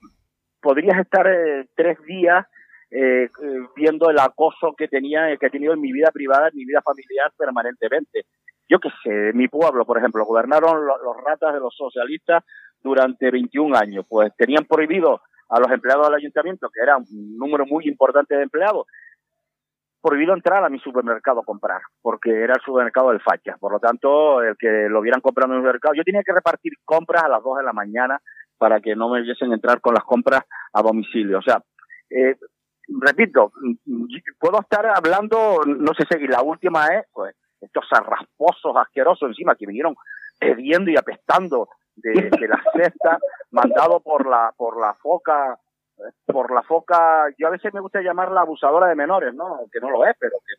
[0.62, 2.46] podrías estar eh, tres días
[2.92, 3.30] eh,
[3.76, 6.82] viendo el acoso que tenía, que he tenido en mi vida privada, en mi vida
[6.82, 8.26] familiar permanentemente.
[8.70, 12.44] Yo qué sé, mi pueblo, por ejemplo, gobernaron los ratas de los socialistas
[12.84, 17.66] durante 21 años, pues tenían prohibido a los empleados del ayuntamiento, que era un número
[17.66, 18.86] muy importante de empleados,
[20.02, 23.58] prohibido entrar a mi supermercado a comprar, porque era el supermercado del Facha.
[23.60, 26.74] Por lo tanto, el que lo vieran comprando en el mercado, yo tenía que repartir
[26.86, 28.22] compras a las 2 de la mañana
[28.58, 31.40] para que no me viesen entrar con las compras a domicilio.
[31.40, 31.62] O sea,
[32.10, 32.36] eh,
[32.88, 33.52] repito,
[34.40, 39.66] puedo estar hablando, no sé si la última es, pues, estos arrasposos asquerosos encima que
[39.66, 39.96] vinieron
[40.40, 43.20] hediendo y apestando de, la cesta,
[43.52, 45.60] mandado por la, por la foca,
[46.26, 49.60] por la foca, yo a veces me gusta llamarla abusadora de menores, ¿no?
[49.72, 50.54] Que no lo es, pero que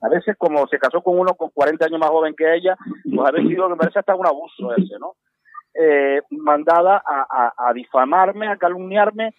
[0.00, 3.28] a veces como se casó con uno con 40 años más joven que ella, pues
[3.28, 5.14] a veces me parece hasta un abuso ese, ¿no?
[5.74, 9.34] Eh, mandada a, a, difamarme, a calumniarme,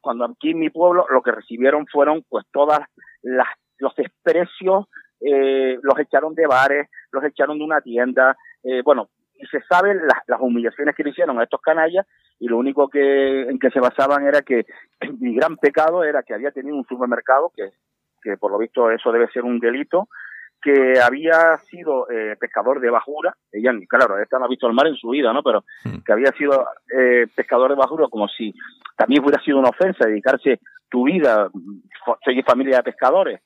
[0.00, 2.80] cuando aquí en mi pueblo lo que recibieron fueron pues todas
[3.22, 3.48] las
[3.82, 4.86] los desprecios,
[5.20, 9.08] eh, los echaron de bares, los echaron de una tienda, eh, bueno,
[9.42, 12.06] y se saben las, las humillaciones que le hicieron a estos canallas
[12.38, 14.64] y lo único que en que se basaban era que
[15.20, 17.72] mi gran pecado era que había tenido un supermercado que
[18.22, 20.08] que por lo visto eso debe ser un delito
[20.62, 24.86] que había sido eh, pescador de bajura, ella, claro, esta no ha visto el mar
[24.86, 25.42] en su vida, ¿no?
[25.42, 26.02] Pero hmm.
[26.06, 28.54] que había sido eh, pescador de bajura como si
[28.96, 31.50] también hubiera sido una ofensa dedicarse tu vida,
[32.24, 33.40] soy familia de pescadores,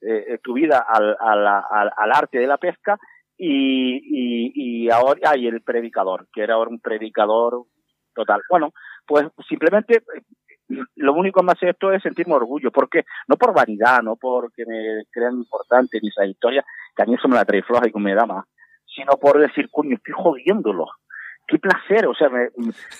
[0.00, 2.96] eh, eh tu vida al, al, al, arte de la pesca
[3.42, 4.52] y, y,
[4.84, 7.64] y ahora hay el predicador, que era ahora un predicador
[8.14, 8.42] total.
[8.50, 8.74] Bueno,
[9.06, 10.02] pues simplemente
[10.96, 15.36] lo único más esto es sentirme orgullo, porque no por vanidad, no porque me crean
[15.36, 16.62] importante ni esa historia,
[16.94, 18.44] que a mí eso me la trae floja y me da más,
[18.94, 20.86] sino por decir, coño, estoy jodiéndolo.
[21.46, 22.50] Qué placer, o sea, me,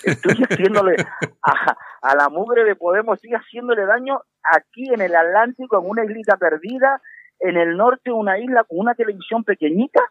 [0.03, 0.95] estoy haciéndole
[1.43, 6.03] a, a, la mugre de Podemos, estoy haciéndole daño aquí en el Atlántico, en una
[6.03, 6.99] islita perdida,
[7.39, 10.01] en el norte, una isla con una televisión pequeñita,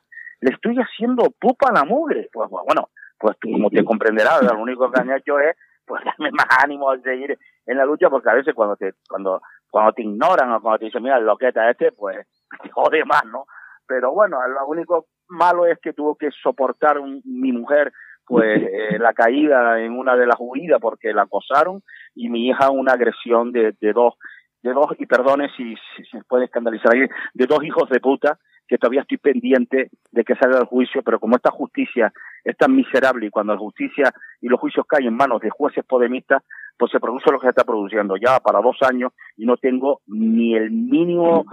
[0.40, 2.29] le estoy haciendo pupa a la mugre.
[2.33, 5.57] Pues bueno, pues como te comprenderás, lo único que han hecho es
[5.90, 9.42] pues darme más ánimo al seguir en la lucha porque a veces cuando te cuando
[9.68, 12.16] cuando te ignoran o cuando te dicen mira lo que está este pues
[12.62, 13.46] te jode más no
[13.88, 17.92] pero bueno lo único malo es que tuvo que soportar mi mujer
[18.24, 21.83] pues eh, la caída en una de las huidas porque la acosaron
[22.14, 24.14] y mi hija una agresión de, de dos
[24.62, 28.38] de dos y perdone si, si se puede escandalizar ahí de dos hijos de puta
[28.70, 32.12] que todavía estoy pendiente de que salga el juicio, pero como esta justicia
[32.44, 35.85] es tan miserable y cuando la justicia y los juicios caen en manos de jueces
[35.85, 36.44] podemistas,
[36.78, 40.02] pues se produce lo que se está produciendo ya para dos años y no tengo
[40.06, 41.44] ni el mínimo,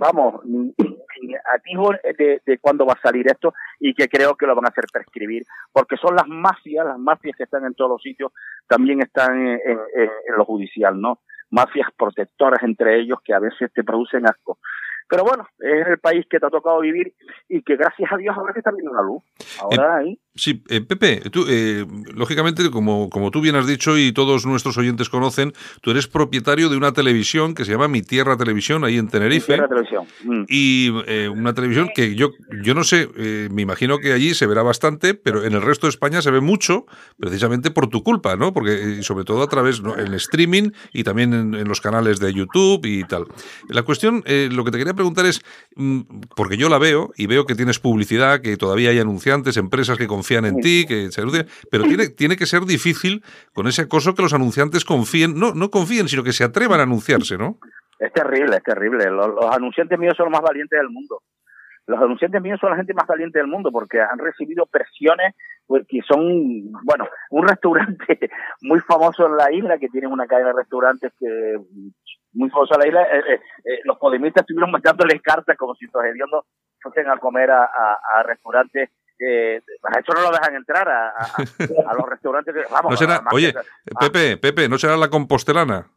[0.00, 0.72] vamos, ni,
[1.22, 1.34] ni
[2.46, 5.42] de, cuándo va a salir esto y que creo que lo van a hacer prescribir,
[5.72, 8.32] porque son las mafias, las mafias que están en todos los sitios,
[8.68, 11.18] también están en lo judicial, ¿no?
[11.50, 14.58] Mafias protectoras entre ellos que a veces te producen asco.
[15.10, 17.12] Pero bueno, es el país que te ha tocado vivir
[17.48, 19.24] y que gracias a Dios ahora que está viendo la luz.
[19.60, 20.20] Ahora eh, ahí.
[20.36, 24.78] Sí, eh, Pepe, tú, eh, lógicamente, como, como tú bien has dicho y todos nuestros
[24.78, 28.96] oyentes conocen, tú eres propietario de una televisión que se llama Mi Tierra Televisión, ahí
[28.96, 29.52] en Tenerife.
[29.52, 30.06] Mi Tierra Televisión.
[30.22, 30.44] Mm.
[30.48, 30.90] Y
[31.30, 32.30] una televisión que yo,
[32.62, 33.08] yo no sé,
[33.50, 36.40] me imagino que allí se verá bastante, pero en el resto de España se ve
[36.40, 36.86] mucho,
[37.18, 38.52] precisamente por tu culpa, ¿no?
[38.52, 42.84] Porque, sobre todo a través del streaming y también en, en, los canales de YouTube
[42.84, 43.26] y tal.
[43.68, 45.42] La cuestión, lo que te quería preguntar es,
[45.74, 46.00] mm,
[46.36, 50.06] porque yo la veo y veo que tienes publicidad, que todavía hay anunciantes, empresas que
[50.20, 51.22] confían en ti, que se
[51.70, 53.22] pero tiene, tiene que ser difícil
[53.54, 56.82] con ese acoso que los anunciantes confíen, no, no confíen, sino que se atrevan a
[56.82, 57.56] anunciarse, ¿no?
[57.98, 59.10] Es terrible, es terrible.
[59.10, 61.22] Los, anunciantes míos son los más valientes del mundo.
[61.86, 65.34] Los anunciantes míos son la gente más valiente del mundo porque han recibido presiones
[65.66, 68.30] pues, que son, bueno, un restaurante
[68.60, 71.56] muy famoso en la isla que tiene una cadena de restaurantes que
[72.32, 76.04] muy famosa la isla, eh, eh, eh, los podemistas estuvieron mandándoles cartas como si estos
[76.04, 76.44] hediondos
[76.80, 81.94] fuesen a comer a, a, restaurantes eh, a eso no lo dejan entrar a, a
[81.94, 82.54] los restaurantes.
[82.70, 83.54] Vamos, no será, oye,
[84.00, 85.88] Pepe, Pepe, ¿no será la compostelana?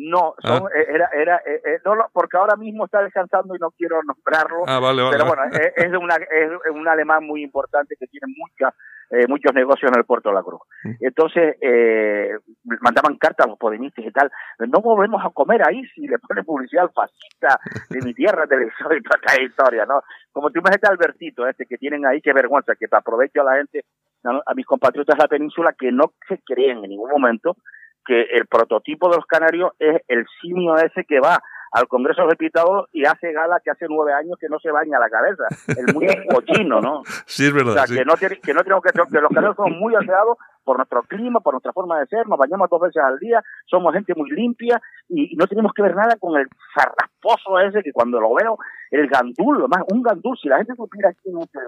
[0.00, 0.70] No, son, ah.
[0.88, 1.42] era, era,
[1.84, 4.62] no, porque ahora mismo está descansando y no quiero nombrarlo.
[4.66, 5.16] Ah, vale, vale.
[5.16, 8.72] Pero bueno, es, es, una, es un alemán muy importante que tiene mucha
[9.10, 10.60] eh, muchos negocios en el puerto de la Cruz.
[11.00, 12.36] Entonces, eh,
[12.82, 16.44] mandaban cartas a los podemistas y tal, no volvemos a comer ahí si le ponen
[16.44, 17.58] publicidad fascista
[17.88, 20.02] de mi tierra, de y toda esta historia, ¿no?
[20.30, 23.44] Como tú me este Albertito, este que tienen ahí, qué vergüenza, que te aprovecho a
[23.44, 23.86] la gente,
[24.24, 27.56] a mis compatriotas de la península, que no se creen en ningún momento
[28.08, 31.38] que el prototipo de los canarios es el simio ese que va
[31.72, 34.98] al Congreso de Diputados y hace gala que hace nueve años que no se baña
[34.98, 35.44] la cabeza.
[35.68, 37.02] El muy cochino, ¿no?
[37.26, 37.74] Sí, es verdad.
[37.74, 40.76] O sea, que, no que no tenemos que, que los canarios somos muy aseados por
[40.76, 44.14] nuestro clima, por nuestra forma de ser, nos bañamos dos veces al día, somos gente
[44.14, 48.34] muy limpia y, no tenemos que ver nada con el zarrasposo ese que cuando lo
[48.34, 48.58] veo,
[48.90, 51.58] el gandul, más un gandul, si la gente supiera aquí en este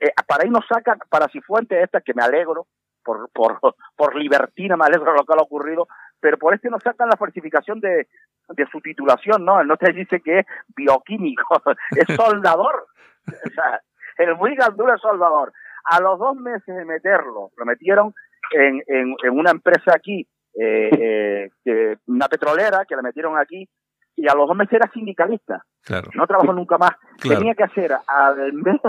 [0.00, 2.66] eh, para ahí nos sacan para Cifuentes esta que me alegro,
[3.04, 3.58] por, por,
[3.96, 5.86] por libertina alegro lo que ha ocurrido,
[6.20, 8.08] pero por este nos sacan la falsificación de,
[8.48, 9.62] de su titulación, ¿no?
[9.64, 12.86] No te dice que es bioquímico, es soldador.
[13.26, 13.80] o sea,
[14.18, 15.52] el muy gandura es soldador.
[15.84, 18.14] A los dos meses de meterlo, lo metieron
[18.52, 23.68] en, en, en una empresa aquí, eh, eh, una petrolera, que la metieron aquí,
[24.14, 25.64] y a los dos meses era sindicalista.
[25.82, 26.10] Claro.
[26.14, 26.92] No trabajó nunca más.
[27.18, 27.38] Claro.
[27.38, 28.80] Tenía que hacer al mes,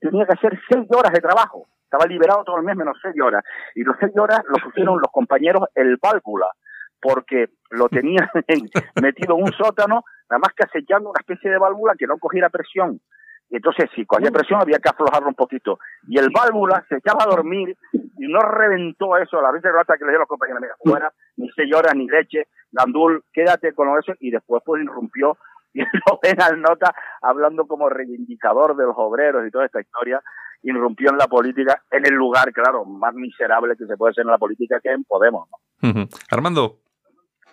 [0.00, 1.68] tenía que hacer seis horas de trabajo.
[1.84, 3.44] Estaba liberado todo el mes menos seis horas.
[3.74, 6.46] Y los seis horas lo pusieron los compañeros el válvula,
[7.00, 8.28] porque lo tenían
[9.02, 12.48] metido en un sótano, nada más que acechando una especie de válvula que no cogiera
[12.48, 13.00] presión.
[13.50, 15.80] Y entonces, si cogía presión, había que aflojarlo un poquito.
[16.06, 19.42] Y el válvula se echaba a dormir y no reventó eso.
[19.42, 22.06] La vez de rata que le dio los compañeros, mira, fuera, ni seis horas, ni
[22.06, 24.12] leche, Gandul, quédate con eso.
[24.20, 25.36] Y después, pues, irrumpió
[25.74, 30.22] y lo ven al nota hablando como reivindicador de los obreros y toda esta historia.
[30.62, 34.30] Irrumpió en la política en el lugar, claro, más miserable que se puede ser en
[34.30, 35.48] la política, que en Podemos.
[36.30, 36.76] Armando,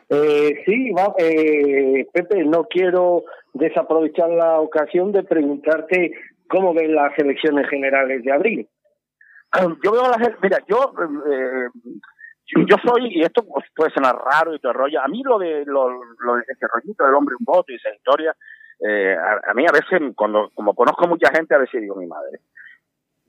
[0.10, 6.12] Eh, sí, va, eh, Pepe, no quiero desaprovechar la ocasión de preguntarte
[6.50, 8.70] cómo ven las elecciones generales de abril.
[9.84, 10.94] Yo veo a la gente, mira, yo,
[11.32, 11.68] eh,
[12.56, 15.66] yo, soy, y esto puede sonar raro y todo el rollo, a mí lo de
[15.66, 18.36] lo, lo de ese rollito del hombre un voto y esa historia,
[18.80, 22.08] eh, a, a mí a veces, cuando como conozco mucha gente, a veces digo, mi
[22.08, 22.40] madre,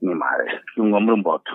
[0.01, 1.51] mi madre, un hombre un voto.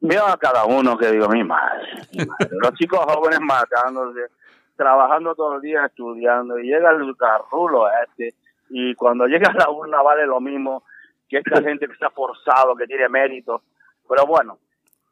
[0.00, 2.48] Veo a cada uno que digo, mi madre, mi madre.
[2.50, 4.28] los chicos jóvenes matándose,
[4.76, 8.34] trabajando todo el día estudiando, y llega el carrulo este,
[8.70, 10.84] y cuando llega a la urna vale lo mismo
[11.28, 13.62] que esta gente que está forzado, que tiene mérito.
[14.08, 14.58] Pero bueno,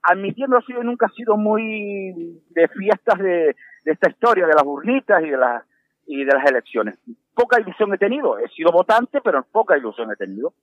[0.02, 5.30] admitiendo así, nunca he sido muy de fiestas de, esta historia, de las burnitas y
[5.30, 5.64] de las
[6.06, 6.98] y de las elecciones.
[7.34, 10.54] Poca ilusión he tenido, he sido votante, pero poca ilusión he tenido.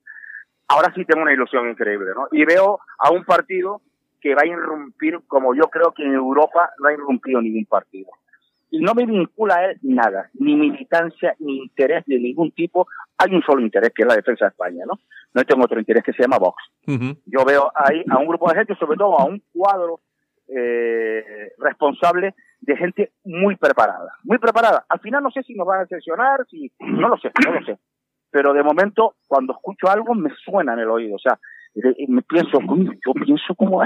[0.68, 2.28] Ahora sí tengo una ilusión increíble, ¿no?
[2.30, 3.80] Y veo a un partido
[4.20, 8.10] que va a irrumpir como yo creo que en Europa no ha irrumpido ningún partido.
[8.70, 12.86] Y no me vincula a él nada, ni militancia, ni interés de ningún tipo.
[13.16, 14.98] Hay un solo interés, que es la defensa de España, ¿no?
[15.34, 16.62] No tengo otro interés que se llama Vox.
[17.26, 20.00] Yo veo ahí a un grupo de gente, sobre todo a un cuadro
[20.48, 24.84] eh, responsable de gente muy preparada, muy preparada.
[24.88, 27.64] Al final no sé si nos van a decepcionar, si no lo sé, no lo
[27.64, 27.78] sé.
[28.30, 31.16] Pero de momento, cuando escucho algo, me suena en el oído.
[31.16, 31.38] O sea,
[31.74, 33.82] eh, me pienso, "Coño, yo pienso como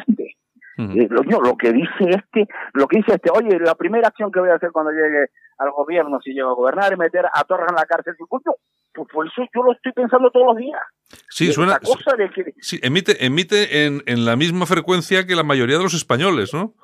[0.76, 0.82] este.
[0.82, 0.92] Ujú.
[1.00, 4.40] Eh, lo, lo que dice este, lo que dice este, oye, la primera acción que
[4.40, 5.26] voy a hacer cuando llegue
[5.58, 8.14] al gobierno, si llego a gobernar, es meter a Torres en la cárcel.
[8.28, 8.54] Coño,
[8.94, 10.80] pues por eso yo lo estoy pensando todos los días.
[11.28, 11.78] Sí, De suena.
[11.78, 15.82] cosa de que, Sí, emite, emite en, en la misma frecuencia que la mayoría de
[15.84, 16.74] los españoles, ¿no?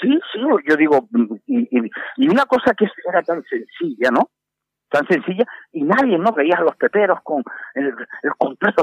[0.00, 1.08] Sí, sí, yo digo,
[1.46, 4.30] y, y- y una cosa que era tan sencilla, ¿no?
[4.88, 6.32] Tan sencilla, y nadie, ¿no?
[6.32, 7.86] Veías a los peperos con el,
[8.22, 8.32] el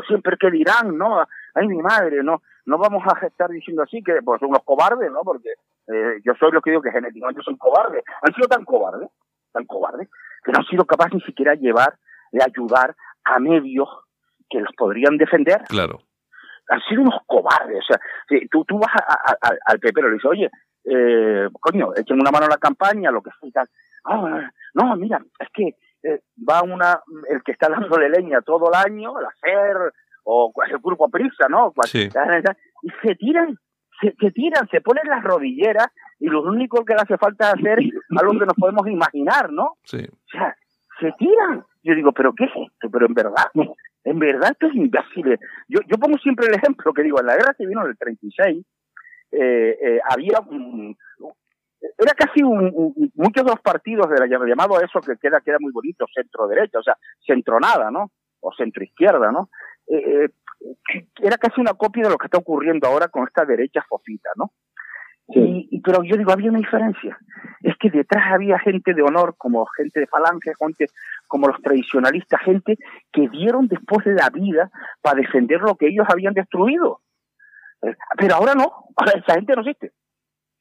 [0.08, 1.20] siempre que dirán, ¿no?
[1.54, 2.42] Ay, mi madre, ¿no?
[2.68, 5.22] No vamos a estar diciendo así que pues son unos cobardes, ¿no?
[5.24, 5.50] Porque
[5.88, 8.04] eh, yo soy lo que digo que genéticamente son cobardes.
[8.22, 9.10] Han sido tan cobardes,
[9.52, 10.10] tan cobardes,
[10.44, 11.96] que no han sido capaces ni siquiera llevar,
[12.32, 13.90] de ayudar a medios
[14.50, 16.00] que los podrían defender Claro.
[16.70, 17.80] han sido unos cobardes.
[17.80, 18.00] O sea,
[18.30, 20.52] si tú, tú vas a- a- a- al pepero y le dices, oye,
[20.84, 23.68] eh, coño, echen una mano a la campaña, lo que sea y tal.
[24.06, 28.76] Ah, no, mira, es que eh, va una, el que está dándole leña todo el
[28.76, 29.94] año, el hacer,
[30.30, 31.72] o el grupo Prisa, ¿no?
[31.86, 32.10] Sí.
[32.84, 33.56] Y se tiran,
[34.02, 35.88] se, se tiran, se ponen las rodilleras
[36.20, 37.80] y lo único que le hace falta es hacer
[38.20, 39.78] algo que nos podemos imaginar, ¿no?
[39.84, 40.00] Sí.
[40.06, 40.56] O sea,
[41.00, 41.64] se tiran.
[41.84, 42.90] Yo digo, ¿pero qué es esto?
[42.92, 43.46] Pero en verdad,
[44.04, 45.40] en verdad esto es imbécil.
[45.70, 47.98] Yo, yo pongo siempre el ejemplo que digo, en la guerra que vino en el
[47.98, 48.66] 36,
[49.32, 50.98] eh, eh, había un,
[51.98, 55.42] era casi un, un- muchos de los partidos de la llam- llamado eso que queda
[55.42, 58.10] queda muy bonito centro derecha o sea centro nada no
[58.40, 59.50] o centro izquierda no
[59.90, 60.30] Eh,
[61.22, 64.52] era casi una copia de lo que está ocurriendo ahora con esta derecha fofita no
[65.30, 67.18] y, y- pero yo digo había una diferencia.
[67.62, 70.86] Es que detrás había gente de honor como gente de falange gente
[71.28, 72.78] como los tradicionalistas gente
[73.12, 74.72] que dieron después de la vida
[75.02, 77.02] para defender lo que ellos habían destruido.
[77.82, 79.92] Eh, pero ahora no ahora esa gente no existe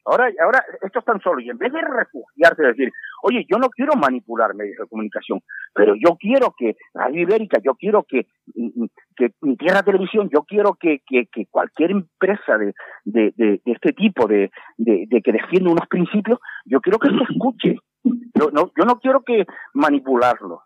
[0.09, 2.91] Ahora, ahora estos están solos y en vez de refugiarse, de decir,
[3.23, 5.41] oye, yo no quiero manipular medios de comunicación,
[5.73, 8.85] pero yo quiero que Radio Ibérica, yo quiero que, mm,
[9.17, 13.71] que mi Tierra Televisión, yo quiero que, que, que cualquier empresa de, de, de, de
[13.73, 17.75] este tipo, de, que defiende unos principios, yo quiero que se escuche.
[18.03, 20.61] Yo no, yo no quiero que manipularlo,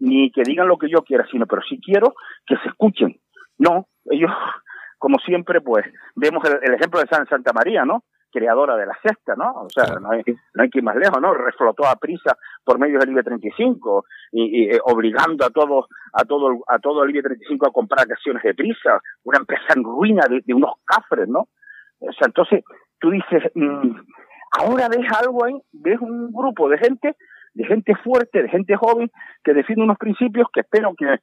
[0.00, 2.12] ni que digan lo que yo quiera, sino, pero sí quiero
[2.44, 3.16] que se escuchen.
[3.56, 4.30] No, ellos,
[4.98, 8.04] como siempre, pues, vemos el, el ejemplo de San Santa María, ¿no?
[8.32, 9.52] Creadora de la cesta, ¿no?
[9.62, 10.22] O sea, no hay,
[10.54, 11.34] no hay que ir más lejos, ¿no?
[11.34, 16.24] Reflotó a prisa por medio del IBE 35 y, y, eh, obligando a todo a
[16.24, 20.26] todo a todo el IBE 35 a comprar acciones de prisa, una empresa en ruina
[20.28, 21.48] de, de unos cafres, ¿no?
[22.00, 22.64] O sea, entonces
[22.98, 23.96] tú dices, mm,
[24.58, 27.14] ahora ves algo ahí, ves un grupo de gente,
[27.54, 29.10] de gente fuerte, de gente joven
[29.44, 31.18] que defiende unos principios que espero que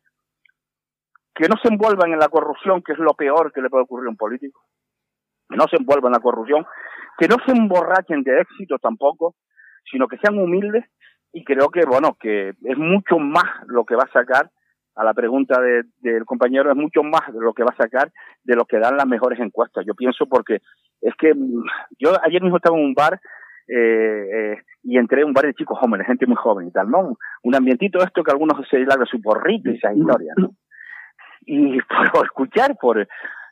[1.36, 4.08] que no se envuelvan en la corrupción, que es lo peor que le puede ocurrir
[4.08, 4.60] a un político
[5.50, 6.66] que no se envuelva en la corrupción,
[7.18, 9.36] que no se emborrachen de éxito tampoco,
[9.92, 10.86] sino que sean humildes
[11.32, 14.50] y creo que, bueno, que es mucho más lo que va a sacar
[14.96, 18.12] a la pregunta de, del compañero, es mucho más de lo que va a sacar
[18.44, 19.86] de lo que dan las mejores encuestas.
[19.86, 20.60] Yo pienso porque
[21.02, 21.64] es que mm,
[22.00, 23.20] yo ayer mismo estaba en un bar
[23.68, 23.74] eh,
[24.34, 27.18] eh, y entré en un bar de chicos jóvenes, gente muy joven y tal, ¿no?
[27.44, 30.52] Un ambientito esto que algunos se de su porrito y esas historias, ¿no?
[31.46, 31.78] Y
[32.14, 33.08] por escuchar, por,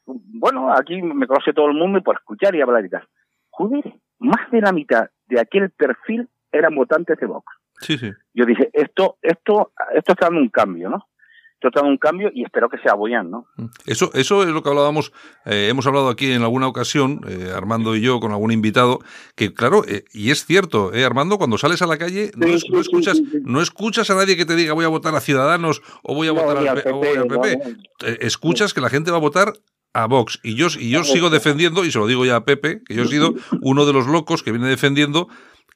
[0.08, 3.08] bueno, aquí me conoce todo el mundo y por escuchar y hablar y tal.
[3.50, 7.46] Joder, más de la mitad de aquel perfil eran votantes de Vox.
[7.80, 8.12] Sí, sí.
[8.34, 11.08] Yo dije, esto, esto, esto está dando un cambio, ¿no?
[11.56, 13.48] Esto está dando un cambio y espero que sea Boyan, ¿no?
[13.88, 15.12] Eso, eso es lo que hablábamos,
[15.46, 19.00] eh, hemos hablado aquí en alguna ocasión, eh, Armando y yo, con algún invitado,
[19.36, 22.70] que claro, eh, y es cierto, eh, Armando, cuando sales a la calle no, es-
[22.72, 26.14] no escuchas, no escuchas a nadie que te diga voy a votar a Ciudadanos o
[26.14, 27.58] voy a No, votar al, al P- o al PP, PP.
[27.58, 29.54] no, Escuchas que la gente va a votar
[29.94, 30.40] a Vox.
[30.44, 33.04] Y yo, y yo sigo defendiendo, y se lo digo ya a Pepe, que yo
[33.04, 35.28] he sido uno de los locos que viene defendiendo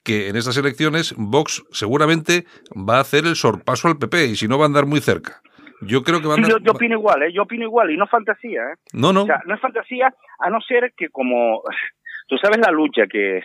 [0.03, 2.45] que en estas elecciones Vox seguramente
[2.75, 5.41] va a hacer el sorpaso al PP y si no va a andar muy cerca.
[5.81, 7.33] Yo creo que va a Sí, yo, yo opino igual, ¿eh?
[7.33, 8.75] Yo opino igual y no fantasía, ¿eh?
[8.93, 9.23] No, no.
[9.23, 11.63] O sea, no es fantasía a no ser que como...
[12.27, 13.41] Tú sabes la lucha que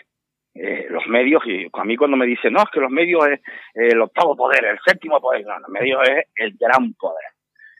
[0.58, 3.40] eh, los medios, y a mí cuando me dicen, no, es que los medios es
[3.74, 7.24] eh, el octavo poder, el séptimo poder, no, los medios es el gran poder.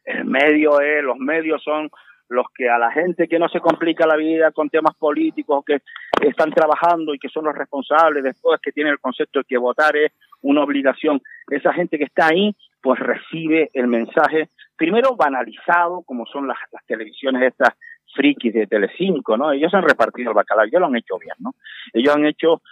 [0.05, 1.91] El medio es, los medios son
[2.29, 5.81] los que a la gente que no se complica la vida con temas políticos, que
[6.20, 9.97] están trabajando y que son los responsables, después que tienen el concepto de que votar
[9.97, 10.12] es
[10.43, 11.20] una obligación,
[11.51, 16.85] esa gente que está ahí, pues recibe el mensaje, primero banalizado, como son las, las
[16.87, 17.74] televisiones estas
[18.14, 19.53] frikis de Telecinco, ¿no?
[19.53, 21.55] Ellos han repartido el bacalao, ellos lo han hecho bien, ¿no?
[21.93, 22.62] Ellos han hecho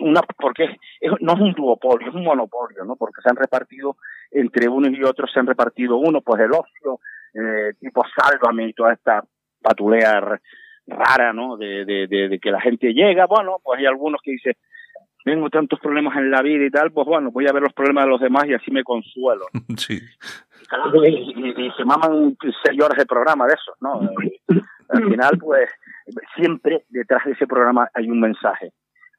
[0.00, 0.64] una, porque
[1.00, 2.96] es- no es un duopolio, es un monopolio, ¿no?
[2.96, 3.96] Porque se han repartido
[4.30, 6.98] entre unos y otros, se han repartido uno, pues el ocio,
[7.34, 9.24] eh, tipo sálvame y toda esta
[9.62, 10.38] patulea
[10.86, 11.56] rara, ¿no?
[11.56, 14.54] De, de, de, de que la gente llega, bueno, pues hay algunos que dicen,
[15.24, 18.04] tengo tantos problemas en la vida y tal, pues bueno, voy a ver los problemas
[18.04, 19.46] de los demás y así me consuelo.
[19.76, 20.00] Sí.
[21.06, 24.00] Y, y- y se maman seis horas de programa de esos, ¿no?
[24.90, 25.68] Al final, pues,
[26.36, 28.70] siempre detrás de ese programa hay un mensaje,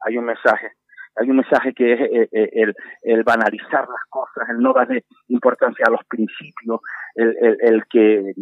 [0.06, 0.72] hay un mensaje,
[1.16, 5.06] hay un mensaje que es eh, eh, el, el banalizar las cosas, el no darle
[5.30, 6.82] importancia a los principios,
[7.16, 8.34] el, el, el que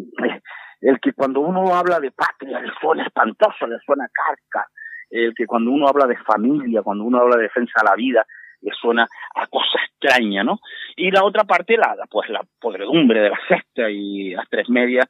[0.81, 4.67] el que cuando uno habla de patria le suena espantoso, le suena carca,
[5.09, 8.25] el que cuando uno habla de familia, cuando uno habla de defensa a la vida,
[8.61, 10.59] le suena a cosa extraña, ¿no?
[10.95, 14.69] Y la otra parte, la, la, pues la podredumbre de la sexta y las tres
[14.69, 15.07] medias,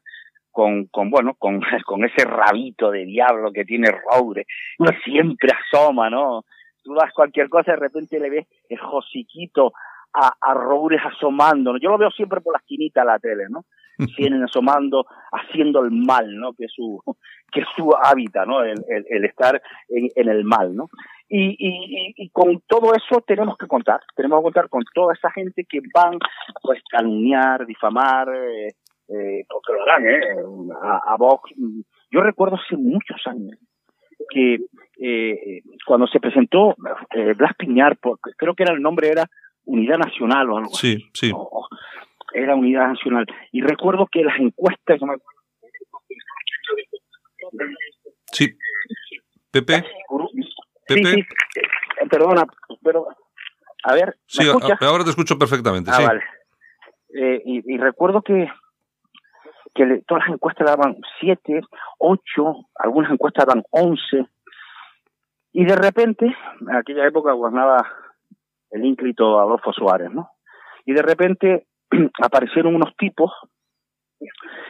[0.52, 4.46] con, con bueno, con, con ese rabito de diablo que tiene Roure,
[4.78, 6.44] que siempre asoma, ¿no?
[6.84, 9.74] Tú das cualquier cosa, de repente le ves el josiquito
[10.14, 11.80] a, a Roures asomando, ¿no?
[11.80, 13.66] Yo lo veo siempre por la esquinita de la tele, ¿no?
[14.18, 16.54] Vienen asomando, haciendo el mal, ¿no?
[16.54, 17.02] Que es su,
[17.52, 18.64] que es su hábitat, ¿no?
[18.64, 20.90] El, el, el estar en, en el mal, ¿no?
[21.30, 25.14] Y, y, y, y con todo eso tenemos que contar, tenemos que contar con toda
[25.14, 26.20] esa gente que van
[26.62, 28.68] pues calumniar, difamar, eh,
[29.08, 30.22] eh, porque lo harán, ¿eh?
[30.82, 31.52] A, a Vox.
[32.12, 33.58] Yo recuerdo hace muchos años
[34.30, 34.60] que
[35.00, 36.76] eh, cuando se presentó
[37.16, 39.26] eh, Blas Piñar, por- creo que era el nombre era
[39.66, 41.34] Unidad Nacional o algo así, Sí, sí.
[42.34, 43.26] era Unidad Nacional.
[43.52, 45.00] Y recuerdo que las encuestas,
[48.32, 48.48] Sí.
[49.52, 49.84] Pepe, Sí,
[50.88, 51.12] Pepe.
[51.12, 52.44] sí, eh, perdona,
[52.84, 53.08] pero
[53.84, 54.82] a ver, ¿me Sí, escuchas?
[54.82, 55.92] ahora te escucho perfectamente.
[55.94, 56.04] Ah, sí.
[56.04, 56.22] vale.
[57.16, 58.48] Eh, y, y recuerdo que,
[59.74, 61.62] que le- todas las encuestas daban siete,
[62.00, 64.28] ocho, algunas encuestas daban once.
[65.52, 66.26] Y de repente,
[66.62, 67.86] en aquella época gobernaba
[68.72, 70.30] el ínclito Adolfo Suárez, ¿no?
[70.86, 71.68] Y de repente
[72.22, 73.32] aparecieron unos tipos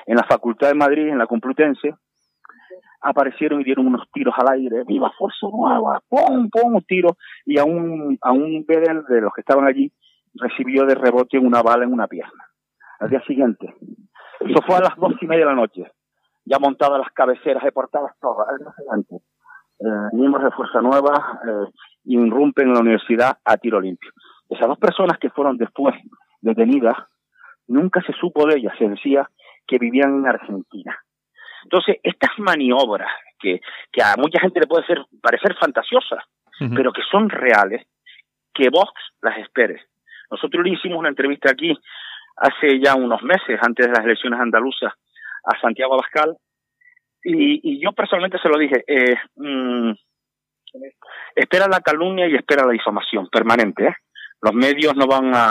[0.06, 1.94] en la Facultad de Madrid, en la Complutense,
[3.02, 6.02] aparecieron y dieron unos tiros al aire, ¡viva Fuerza Nueva!
[6.08, 6.76] ¡Pum, pum!
[6.76, 9.92] Un tiro, y a un, a un bedel de los que estaban allí
[10.36, 12.46] recibió de rebote una bala en una pierna.
[13.00, 13.74] Al día siguiente,
[14.48, 15.84] eso fue a las dos y media de la noche,
[16.46, 19.16] ya montadas las cabeceras de portadas todas, siguiente,
[19.80, 21.72] eh, miembros de Fuerza Nueva eh,
[22.06, 24.12] irrumpen en la universidad a tiro limpio.
[24.50, 25.96] Esas dos personas que fueron después
[26.42, 26.96] detenidas,
[27.68, 29.30] nunca se supo de ellas, se decía
[29.66, 30.98] que vivían en Argentina.
[31.64, 36.24] Entonces, estas maniobras que, que a mucha gente le puede ser, parecer fantasiosas,
[36.76, 37.86] pero que son reales,
[38.54, 39.82] que Vox las espere.
[40.32, 41.78] Nosotros le hicimos una entrevista aquí
[42.36, 44.94] hace ya unos meses, antes de las elecciones andaluzas,
[45.46, 46.38] a Santiago Abascal,
[47.24, 49.92] y, yo personalmente se lo dije, eh, mm,
[51.36, 53.88] espera la calumnia y espera la difamación permanente.
[53.88, 53.96] ¿eh?
[54.42, 55.50] Los medios no van a,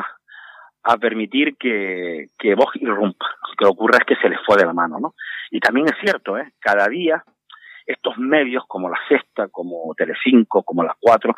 [0.82, 3.26] a permitir que, que Vox irrumpa.
[3.48, 5.14] Lo que ocurra es que se les fue de la mano, ¿no?
[5.50, 6.52] Y también es cierto, ¿eh?
[6.58, 7.24] Cada día
[7.86, 11.34] estos medios como La Sexta, como Telecinco, como Las Cuatro,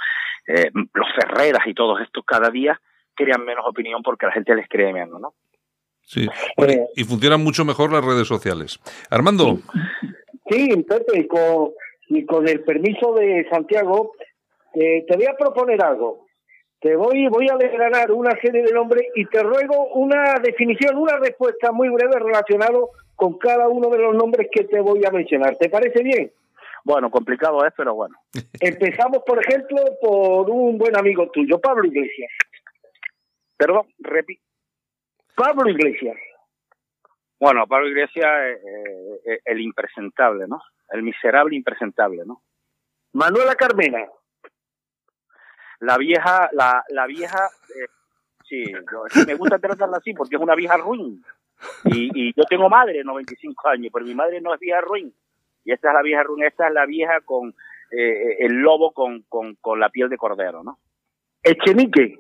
[0.47, 2.79] eh, los Ferreras y todos estos cada día
[3.15, 5.35] crean menos opinión porque la gente les cree menos, ¿no?
[6.03, 8.79] Sí, Oye, y funcionan mucho mejor las redes sociales.
[9.11, 9.59] Armando.
[10.51, 11.71] Sí, Pepe, y con,
[12.09, 14.13] y con el permiso de Santiago,
[14.75, 16.27] eh, te voy a proponer algo.
[16.81, 21.17] Te voy, voy a desgranar una serie de nombres y te ruego una definición, una
[21.17, 25.57] respuesta muy breve relacionado con cada uno de los nombres que te voy a mencionar.
[25.57, 26.31] ¿Te parece bien?
[26.85, 28.17] Bueno, complicado es, pero bueno.
[28.61, 32.31] Empezamos, por ejemplo, por un buen amigo tuyo, Pablo Iglesias.
[33.57, 34.43] Perdón, repito.
[35.35, 36.17] Pablo Iglesias.
[37.39, 40.63] Bueno, Pablo Iglesias, eh, eh, el impresentable, ¿no?
[40.91, 42.43] El miserable impresentable, ¿no?
[43.13, 44.07] Manuela Carmena.
[45.81, 47.89] La vieja, la, la vieja, eh,
[48.45, 51.23] sí, yo, me gusta tratarla así porque es una vieja ruin.
[51.85, 55.13] Y, y yo tengo madre, 95 años, pero mi madre no es vieja ruin.
[55.65, 57.55] Y esta es la vieja ruin, esta es la vieja con
[57.91, 60.79] eh, el lobo con, con, con la piel de cordero, ¿no?
[61.43, 62.19] Echenique.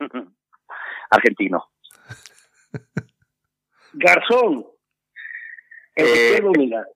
[1.10, 1.64] Argentino.
[3.92, 4.66] Garzón.
[5.94, 6.86] El de Eh, Izquierda Unida.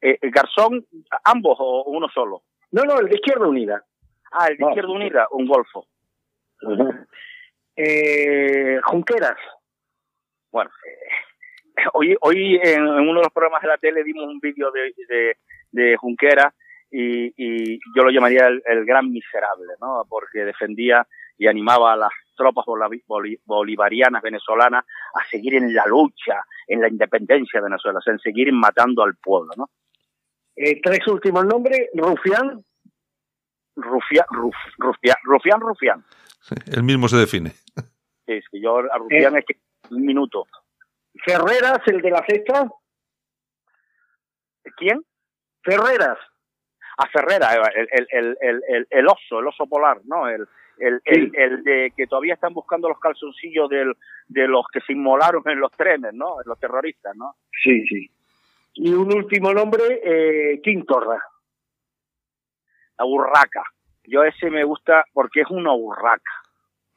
[0.00, 0.86] Eh, Garzón,
[1.24, 2.42] ambos o uno solo.
[2.72, 3.84] No, no, el de Izquierda Unida.
[4.32, 4.68] Ah, el de No.
[4.70, 5.86] Izquierda Unida, un golfo.
[7.76, 9.38] Eh, Junqueras.
[10.50, 14.40] Bueno, eh, hoy, hoy en, en uno de los programas de la tele dimos un
[14.40, 15.36] vídeo de, de,
[15.70, 16.52] de Junquera
[16.90, 20.04] y, y yo lo llamaría el, el gran miserable, ¿no?
[20.08, 21.06] Porque defendía
[21.40, 22.66] y animaba a las tropas
[23.46, 24.84] bolivarianas venezolanas
[25.14, 29.02] a seguir en la lucha, en la independencia de Venezuela, o sea, en seguir matando
[29.02, 29.70] al pueblo, ¿no?
[30.54, 32.62] Eh, tres últimos nombres, Rufián,
[33.74, 36.04] Rufia, ruf, Rufián, Rufián, Rufián.
[36.70, 37.52] Él mismo se define.
[38.26, 39.54] Sí, es que yo a Rufián es que
[39.88, 40.46] un minuto.
[41.24, 42.68] Ferreras, el de la cesta,
[44.76, 45.02] ¿Quién?
[45.62, 46.18] Ferreras.
[46.98, 50.28] a Ferrera, el, el, el, el, el, el oso, el oso polar, ¿no?
[50.28, 50.46] El,
[50.80, 53.92] el, el, el de que todavía están buscando los calzoncillos del,
[54.28, 56.36] de los que se inmolaron en los trenes, ¿no?
[56.44, 57.34] Los terroristas, ¿no?
[57.62, 58.10] Sí, sí.
[58.74, 61.22] Y un último nombre, eh, Quintorra.
[62.98, 63.62] La urraca.
[64.04, 66.32] Yo ese me gusta porque es una urraca.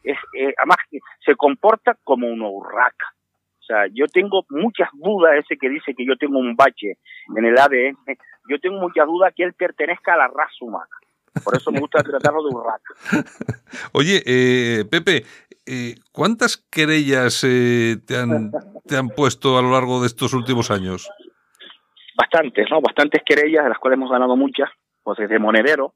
[0.03, 3.13] Es, eh, además, que se comporta como una urraca.
[3.59, 6.97] O sea, yo tengo muchas dudas, ese que dice que yo tengo un bache
[7.35, 7.97] en el ADN,
[8.49, 10.89] yo tengo muchas dudas que él pertenezca a la raza humana.
[11.43, 12.93] Por eso me gusta tratarlo de urraca.
[13.93, 15.23] Oye, eh, Pepe,
[15.65, 18.51] eh, ¿cuántas querellas eh, te, han,
[18.85, 21.09] te han puesto a lo largo de estos últimos años?
[22.15, 22.81] Bastantes, ¿no?
[22.81, 24.69] Bastantes querellas, de las cuales hemos ganado muchas,
[25.01, 25.95] pues desde Monedero,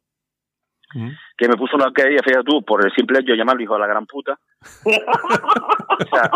[1.38, 3.80] que me puso una querella, fíjate tú, por el simple hecho de llamarlo hijo de
[3.82, 4.40] la gran puta.
[4.86, 6.32] o sea,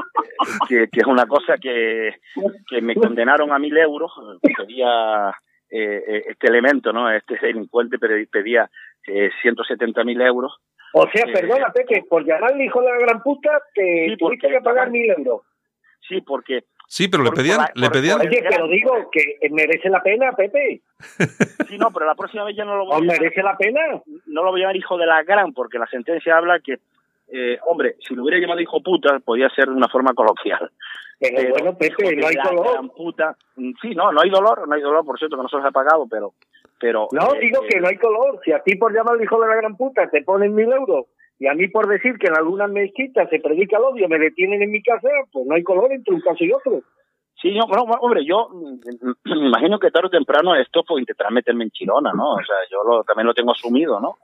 [0.67, 2.17] que, que es una cosa que,
[2.69, 5.33] que me condenaron a mil euros, pedía
[5.73, 7.09] eh, eh, este elemento, ¿no?
[7.09, 8.69] Este delincuente pedía
[9.07, 10.53] eh, 170 mil euros.
[10.93, 14.49] O sea, Eh, perdona, Pepe, por llamarle hijo de la gran puta, te Sí, tuviste
[14.49, 15.41] que pagar mil euros.
[16.07, 19.89] Sí, porque Sí, pero le pedían, por- le por- pedían, Oye, pero digo que merece
[19.89, 20.81] la pena, Pepe.
[21.69, 23.55] sí, no, pero la próxima vez ya no lo voy a ¿O llamar, merece la
[23.55, 23.79] pena?
[24.25, 26.79] no lo voy a llamar hijo de la gran, porque la sentencia habla que,
[27.31, 30.69] eh, hombre, si lo hubiera llamado hijo puta, podía ser de una forma coloquial.
[31.17, 32.35] Pero, Pero, bueno, Pepe, no hay
[32.93, 35.55] puta, mm, sí, no, no hay dolor, no hay dolor, por cierto, que no se
[35.55, 36.33] los ha pagado, pero,
[36.81, 37.07] pero.
[37.11, 38.39] No, eh, digo eh, que no hay color.
[38.43, 41.05] Si a ti por llamarle hijo de la gran puta te ponen mil euros
[41.39, 44.61] y a mí por decir que en algunas mezquitas se predica el odio me detienen
[44.61, 46.81] en mi casa, pues no hay color entre un caso y otro.
[47.41, 48.79] Sí, no, bueno, hombre, yo mm,
[49.25, 52.33] me imagino que tarde o temprano esto pues intentará meterme en chirona, ¿no?
[52.33, 54.17] O sea, yo lo, también lo tengo asumido, ¿no?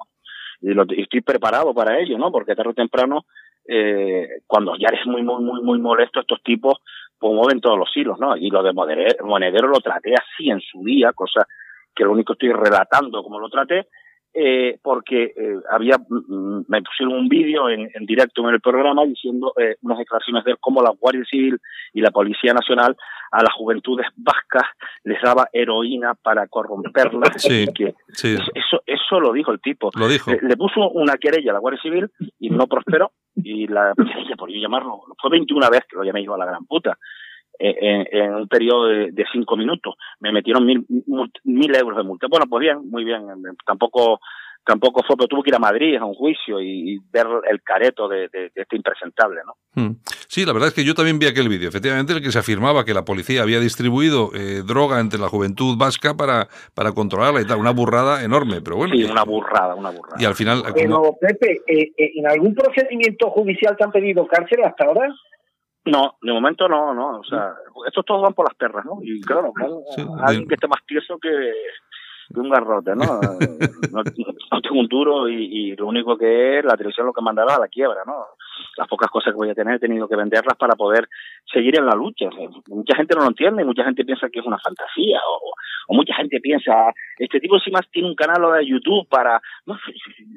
[0.61, 2.31] Y, lo, y estoy preparado para ello, ¿no?
[2.31, 3.25] Porque tarde o temprano,
[3.67, 6.77] eh, cuando ya eres muy, muy, muy, muy molesto, estos tipos
[7.17, 8.37] pues mueven todos los hilos, ¿no?
[8.37, 11.47] Y lo de Monedero, Monedero lo traté así en su día, cosa
[11.97, 13.87] que lo único estoy relatando como lo traté,
[14.33, 19.03] eh, porque eh, había mm, me pusieron un vídeo en, en directo en el programa
[19.05, 21.57] diciendo eh, unas declaraciones de él cómo la Guardia Civil
[21.93, 22.95] y la Policía Nacional
[23.31, 24.63] a las juventudes vascas
[25.03, 27.65] les daba heroína para corromperlas Sí.
[27.73, 30.29] que sí, eso eso lo dijo el tipo lo dijo.
[30.29, 34.35] le, le puso una querella a la Guardia Civil y no prosperó y la querella
[34.37, 36.95] por yo llamarlo fue 21 veces que lo llamé yo a la gran puta
[37.59, 42.03] en, en un periodo de, de cinco minutos me metieron mil, mil, mil euros de
[42.03, 44.19] multa bueno pues bien muy bien eh, tampoco
[44.65, 47.61] tampoco fue pero tuve que ir a Madrid a un juicio y, y ver el
[47.63, 49.95] careto de, de- de este impresentable no Mm.
[50.27, 52.39] Sí, la verdad es que yo también vi aquel vídeo, efectivamente, en el que se
[52.39, 57.41] afirmaba que la policía había distribuido eh, droga entre la juventud vasca para, para controlarla
[57.41, 58.95] y tal, una burrada enorme, pero bueno.
[58.95, 62.55] sí una burrada una burrada y al final, como- Pero, Pepe, eh, eh, ¿en algún
[62.55, 65.13] procedimiento judicial te han pedido cárcel hasta ahora?
[65.87, 67.19] No, de momento no, no.
[67.19, 67.53] O sea,
[67.87, 68.99] estos todos van por las perras, ¿no?
[69.01, 69.53] Y claro,
[70.21, 71.29] alguien que esté más tieso que,
[72.35, 73.05] un garrote, ¿no?
[73.91, 74.03] no,
[74.61, 77.67] tengo un duro y, lo único que es la televisión lo que mandará a la
[77.67, 78.25] quiebra, ¿no?
[78.77, 81.07] Las pocas cosas que voy a tener he tenido que venderlas para poder
[81.51, 82.29] seguir en la lucha.
[82.67, 85.53] mucha gente no lo entiende, mucha gente piensa que es una fantasía o,
[85.87, 86.73] o mucha gente piensa,
[87.17, 89.77] este tipo encima tiene un canal de YouTube para, no,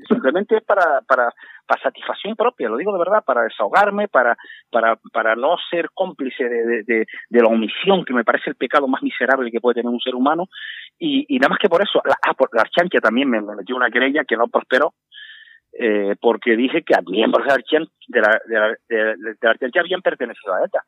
[0.09, 1.33] simplemente es para, para,
[1.67, 4.37] para satisfacción propia, lo digo de verdad, para desahogarme, para,
[4.71, 8.87] para, para no ser cómplice de, de, de, la omisión, que me parece el pecado
[8.87, 10.47] más miserable que puede tener un ser humano,
[10.99, 12.51] y, y nada más que por eso, la, ah, por
[13.03, 14.95] también me, metió una querella que no prosperó,
[15.73, 17.53] eh, porque dije que miembros de
[18.09, 18.41] de la,
[18.89, 20.85] de la, habían pertenecido a ETA.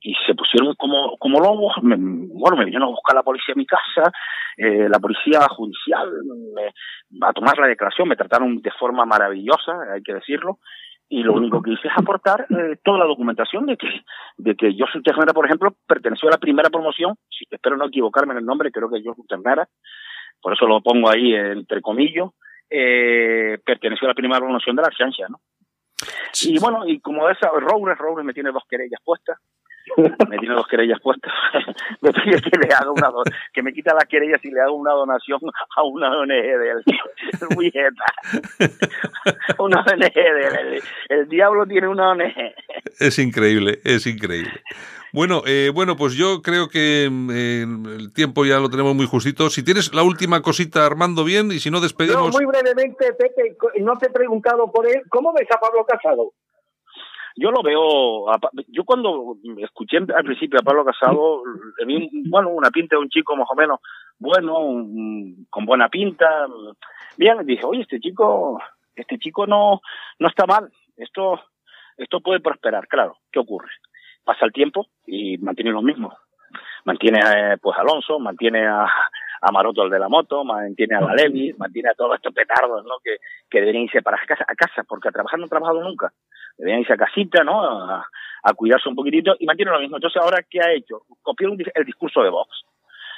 [0.00, 3.58] Y se pusieron como, como lobos, me, bueno, me vinieron a buscar la policía a
[3.58, 4.12] mi casa,
[4.56, 6.10] eh, la policía judicial,
[6.54, 10.58] me, a tomar la declaración, me trataron de forma maravillosa, hay que decirlo,
[11.08, 13.88] y lo único que hice es aportar eh, toda la documentación de que,
[14.36, 17.14] de que Ternera, por ejemplo, perteneció a la primera promoción,
[17.50, 19.66] espero no equivocarme en el nombre, creo que Josu Ternera,
[20.42, 22.28] por eso lo pongo ahí entre comillas,
[22.70, 25.40] eh, perteneció a la primera promoción de la ciencia, ¿no?
[26.42, 29.38] Y bueno, y como esa, Robles, Robles me tiene dos querellas puestas.
[30.28, 31.32] Me tiene dos querellas puestas.
[32.00, 33.10] me pide que le haga una
[33.52, 35.40] que me quita las querellas y le haga una donación
[35.76, 36.84] a una ONG de él.
[37.54, 37.72] Muy
[39.58, 40.82] una ONG de él.
[41.08, 42.54] El diablo tiene una ONG.
[42.98, 44.62] Es increíble, es increíble.
[45.12, 47.30] Bueno, eh, bueno, pues yo creo que mm,
[47.86, 49.48] el tiempo ya lo tenemos muy justito.
[49.48, 52.32] Si tienes la última cosita, Armando, bien, y si no, despedimos.
[52.32, 55.02] muy brevemente, Pepe, no te he preguntado por él.
[55.08, 56.32] ¿Cómo ves a Pablo Casado?
[57.36, 58.26] Yo lo veo,
[58.68, 61.42] yo cuando escuché al principio a Pablo Casado,
[61.78, 63.80] le vi, bueno, una pinta de un chico más o menos
[64.18, 64.54] bueno,
[65.50, 66.46] con buena pinta.
[67.16, 68.60] Bien, dije, oye, este chico,
[68.94, 69.80] este chico no,
[70.20, 70.70] no está mal.
[70.96, 71.40] Esto,
[71.96, 73.16] esto puede prosperar, claro.
[73.32, 73.70] ¿Qué ocurre?
[74.24, 76.16] pasa el tiempo y mantiene lo mismo.
[76.84, 77.20] Mantiene
[77.60, 78.86] pues Alonso, mantiene a,
[79.44, 82.84] a Maroto el de la moto, mantiene a la Levi, mantiene a todos estos petardos,
[82.84, 82.98] ¿no?
[83.02, 83.18] Que,
[83.50, 86.12] que deberían irse para casa, a casa, porque a trabajar no han trabajado nunca.
[86.56, 87.62] Deberían irse a casita, ¿no?
[87.62, 88.06] A,
[88.56, 89.96] cuidarse un poquitito y mantiene lo mismo.
[89.96, 91.02] Entonces, ¿ahora qué ha hecho?
[91.22, 92.64] Copió el discurso de Vox.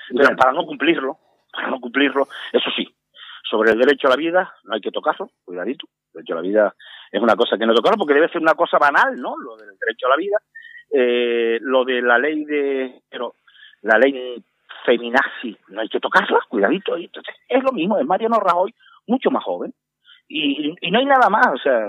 [0.08, 1.18] Pero para no cumplirlo,
[1.52, 2.88] para no cumplirlo, eso sí,
[3.48, 5.86] sobre el derecho a la vida no hay que tocarlo, cuidadito.
[6.14, 6.74] El derecho a la vida
[7.10, 9.36] es una cosa que no tocarlo porque debe ser una cosa banal, ¿no?
[9.36, 10.38] Lo del derecho a la vida
[10.90, 13.34] eh, lo de la ley de, pero
[13.82, 14.42] la ley
[14.84, 16.96] feminazi, no hay que tocarla, cuidadito.
[16.96, 18.74] Entonces, es lo mismo, es Mariano Rajoy,
[19.06, 19.72] mucho más joven.
[20.28, 21.86] Y, y no hay nada más, o sea,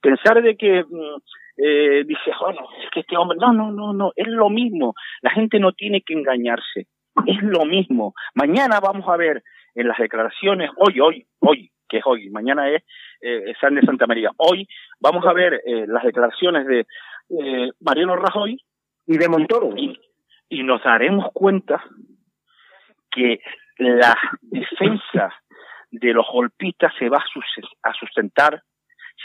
[0.00, 1.16] pensar de que mm,
[1.56, 4.94] eh, dice, bueno, es que este hombre, no, no, no, no, es lo mismo.
[5.22, 6.86] La gente no tiene que engañarse,
[7.26, 8.14] es lo mismo.
[8.34, 9.42] Mañana vamos a ver
[9.74, 12.82] en las declaraciones, hoy, hoy, hoy, que es hoy, mañana es
[13.20, 14.66] eh, San de Santa María, hoy
[15.00, 16.86] vamos a ver eh, las declaraciones de
[17.30, 18.58] eh, Mariano Rajoy
[19.06, 19.74] y de Montoro.
[19.76, 19.98] Y,
[20.64, 21.82] nos daremos cuenta
[23.10, 23.40] que
[23.78, 25.34] la defensa
[25.90, 27.18] de los golpistas se va
[27.82, 28.62] a sustentar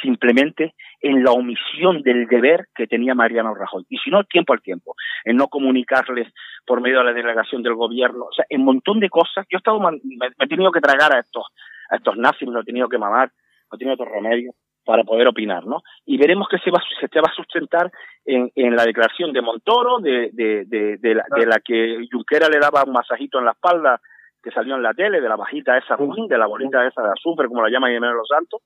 [0.02, 3.86] simplemente en la omisión del deber que tenía Mariano Rajoy.
[3.90, 6.34] Y si no, tiempo al tiempo, en no comunicarles
[6.66, 9.46] por medio de la delegación del gobierno, o sea, en un montón de cosas.
[9.50, 11.46] Yo he estado, me, he tenido que tragar a estos,
[11.90, 13.32] a estos nazis, me lo he tenido que mamar,
[13.72, 14.52] no he tenido otro remedio
[14.86, 15.82] para poder opinar, ¿no?
[16.06, 17.92] Y veremos que se va, se va a sustentar
[18.24, 22.48] en, en la declaración de Montoro, de, de, de, de, la, de la que Junquera
[22.48, 24.00] le daba un masajito en la espalda
[24.44, 27.48] que salió en la tele, de la bajita esa de la bolita esa de azufre,
[27.48, 28.62] como la llama Jiménez Los Santos,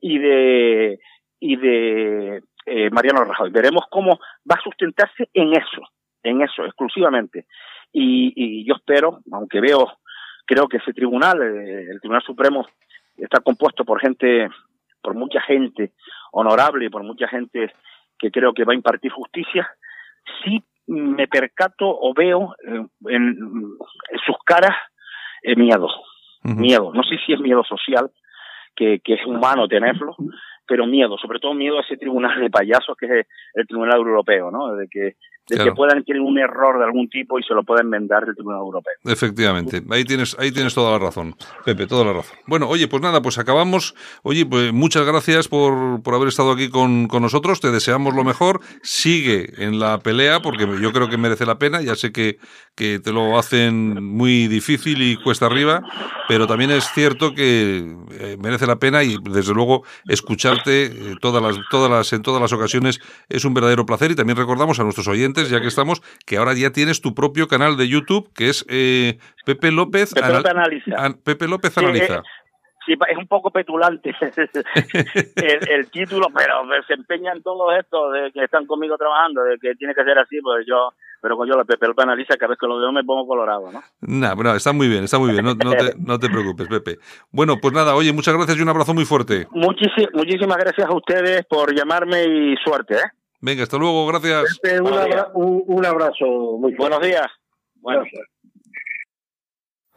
[0.00, 0.98] y de,
[1.38, 3.50] y de eh, Mariano Rajoy.
[3.50, 4.18] Veremos cómo
[4.50, 5.82] va a sustentarse en eso,
[6.22, 7.44] en eso, exclusivamente.
[7.92, 9.98] Y, y yo espero, aunque veo,
[10.46, 12.66] creo que ese tribunal, eh, el Tribunal Supremo,
[13.18, 14.48] está compuesto por gente
[15.02, 15.92] por mucha gente
[16.32, 17.72] honorable, por mucha gente
[18.18, 19.68] que creo que va a impartir justicia,
[20.44, 23.36] sí me percato o veo eh, en,
[24.24, 24.76] sus caras
[25.42, 25.88] eh, miedo,
[26.42, 26.92] miedo.
[26.94, 28.10] No sé si es miedo social,
[28.74, 30.16] que, que es humano tenerlo,
[30.66, 34.50] pero miedo, sobre todo miedo a ese tribunal de payasos que es el Tribunal Europeo,
[34.50, 34.74] ¿no?
[34.74, 35.16] De que
[35.48, 38.34] de que puedan tener un error de algún tipo y se lo puedan enmendar del
[38.34, 38.92] Tribunal Europeo.
[39.04, 41.34] Efectivamente, ahí tienes, ahí tienes toda la razón,
[41.64, 42.38] Pepe, toda la razón.
[42.46, 43.94] Bueno, oye, pues nada, pues acabamos.
[44.22, 48.24] Oye, pues muchas gracias por, por haber estado aquí con, con, nosotros, te deseamos lo
[48.24, 52.38] mejor, sigue en la pelea porque yo creo que merece la pena, ya sé que,
[52.76, 55.82] que te lo hacen muy difícil y cuesta arriba,
[56.28, 59.82] pero también es cierto que eh, merece la pena y desde luego
[60.52, 64.14] escucharte eh, todas las, todas las, en todas las ocasiones es un verdadero placer y
[64.14, 67.76] también recordamos a nuestros oyentes ya que estamos, que ahora ya tienes tu propio canal
[67.76, 71.14] de YouTube, que es eh, Pepe López, Pepe López Analiza.
[71.24, 72.22] Pepe López Analiza.
[72.22, 72.41] sí,
[72.86, 74.14] es un poco petulante
[75.70, 79.74] el, título, pero se empeña en todo esto de que están conmigo trabajando, de que
[79.74, 82.58] tiene que ser así, pues yo, pero con yo la Pepe López analiza, cada vez
[82.58, 83.82] que lo veo me pongo colorado, ¿no?
[84.00, 86.98] Nah, pero está muy bien, está muy bien, no, te, no te preocupes, Pepe.
[87.30, 89.46] Bueno, pues nada, oye, muchas gracias y un abrazo muy fuerte.
[89.52, 93.10] muchísimas gracias a ustedes por llamarme y suerte, ¿eh?
[93.40, 94.60] Venga, hasta luego, gracias.
[94.80, 97.26] un, abrazo muy Buenos días.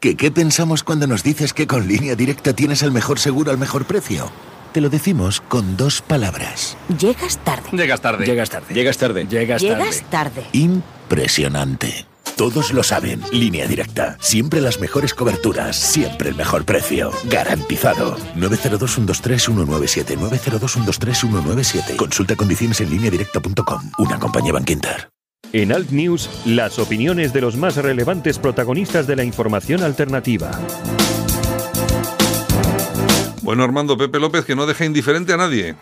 [0.06, 3.58] ¿Qué, ¿Qué pensamos cuando nos dices que con línea directa tienes el mejor seguro al
[3.58, 4.32] mejor precio?
[4.72, 6.78] Te lo decimos con dos palabras.
[7.00, 7.70] Llegas tarde.
[7.72, 8.24] Llegas tarde.
[8.24, 8.76] Llegas tarde.
[8.76, 9.26] Llegas tarde.
[9.26, 9.68] Llegas tarde.
[9.68, 10.44] Llegas tarde.
[10.52, 12.06] Impresionante.
[12.38, 13.24] Todos lo saben.
[13.32, 14.16] Línea directa.
[14.20, 15.76] Siempre las mejores coberturas.
[15.76, 17.10] Siempre el mejor precio.
[17.24, 18.16] Garantizado.
[18.36, 20.20] 902-123-197.
[20.20, 21.96] 902-123-197.
[21.96, 23.90] Consulta condiciones en línea directa.com.
[23.98, 25.15] Una compañía Banquinter.
[25.54, 30.52] En Alt News, las opiniones de los más relevantes protagonistas de la información alternativa.
[33.42, 35.76] Bueno, Armando Pepe López, que no deja indiferente a nadie.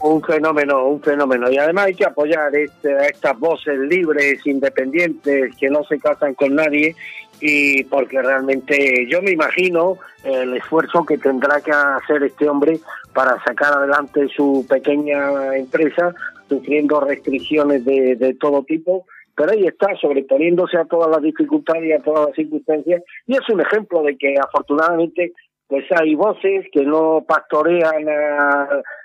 [0.00, 1.50] Un fenómeno, un fenómeno.
[1.50, 6.54] Y además hay que apoyar este, estas voces libres, independientes, que no se casan con
[6.54, 6.96] nadie,
[7.40, 12.80] y porque realmente yo me imagino el esfuerzo que tendrá que hacer este hombre
[13.12, 16.14] para sacar adelante su pequeña empresa,
[16.50, 21.92] sufriendo restricciones de, de todo tipo, pero ahí está, sobreponiéndose a todas las dificultades y
[21.92, 25.32] a todas las circunstancias, y es un ejemplo de que afortunadamente
[25.70, 28.04] pues hay voces que no pastorean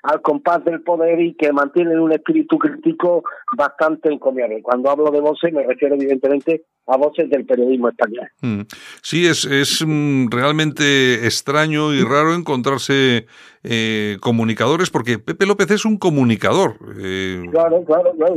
[0.02, 3.24] al compás del poder y que mantienen un espíritu crítico
[3.56, 4.64] bastante encomiable.
[4.64, 8.28] Cuando hablo de voces me refiero evidentemente a voces del periodismo español.
[8.42, 8.62] Mm.
[9.04, 13.28] Sí, es, es mm, realmente extraño y raro encontrarse
[13.64, 16.78] eh, comunicadores, porque Pepe López es un comunicador.
[17.00, 18.36] Eh, claro, claro, claro.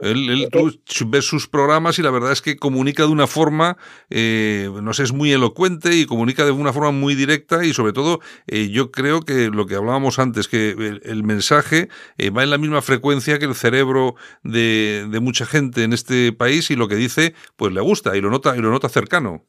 [0.00, 0.72] Él, él tú
[1.06, 3.76] ves sus programas y la verdad es que comunica de una forma,
[4.10, 7.92] eh, no sé, es muy elocuente y comunica de una forma muy directa y sobre
[7.92, 11.88] todo eh, yo creo que lo que hablábamos antes, que el, mensaje
[12.18, 16.32] eh, va en la misma frecuencia que el cerebro de, de, mucha gente en este
[16.32, 19.46] país y lo que dice pues le gusta y lo nota, y lo nota cercano.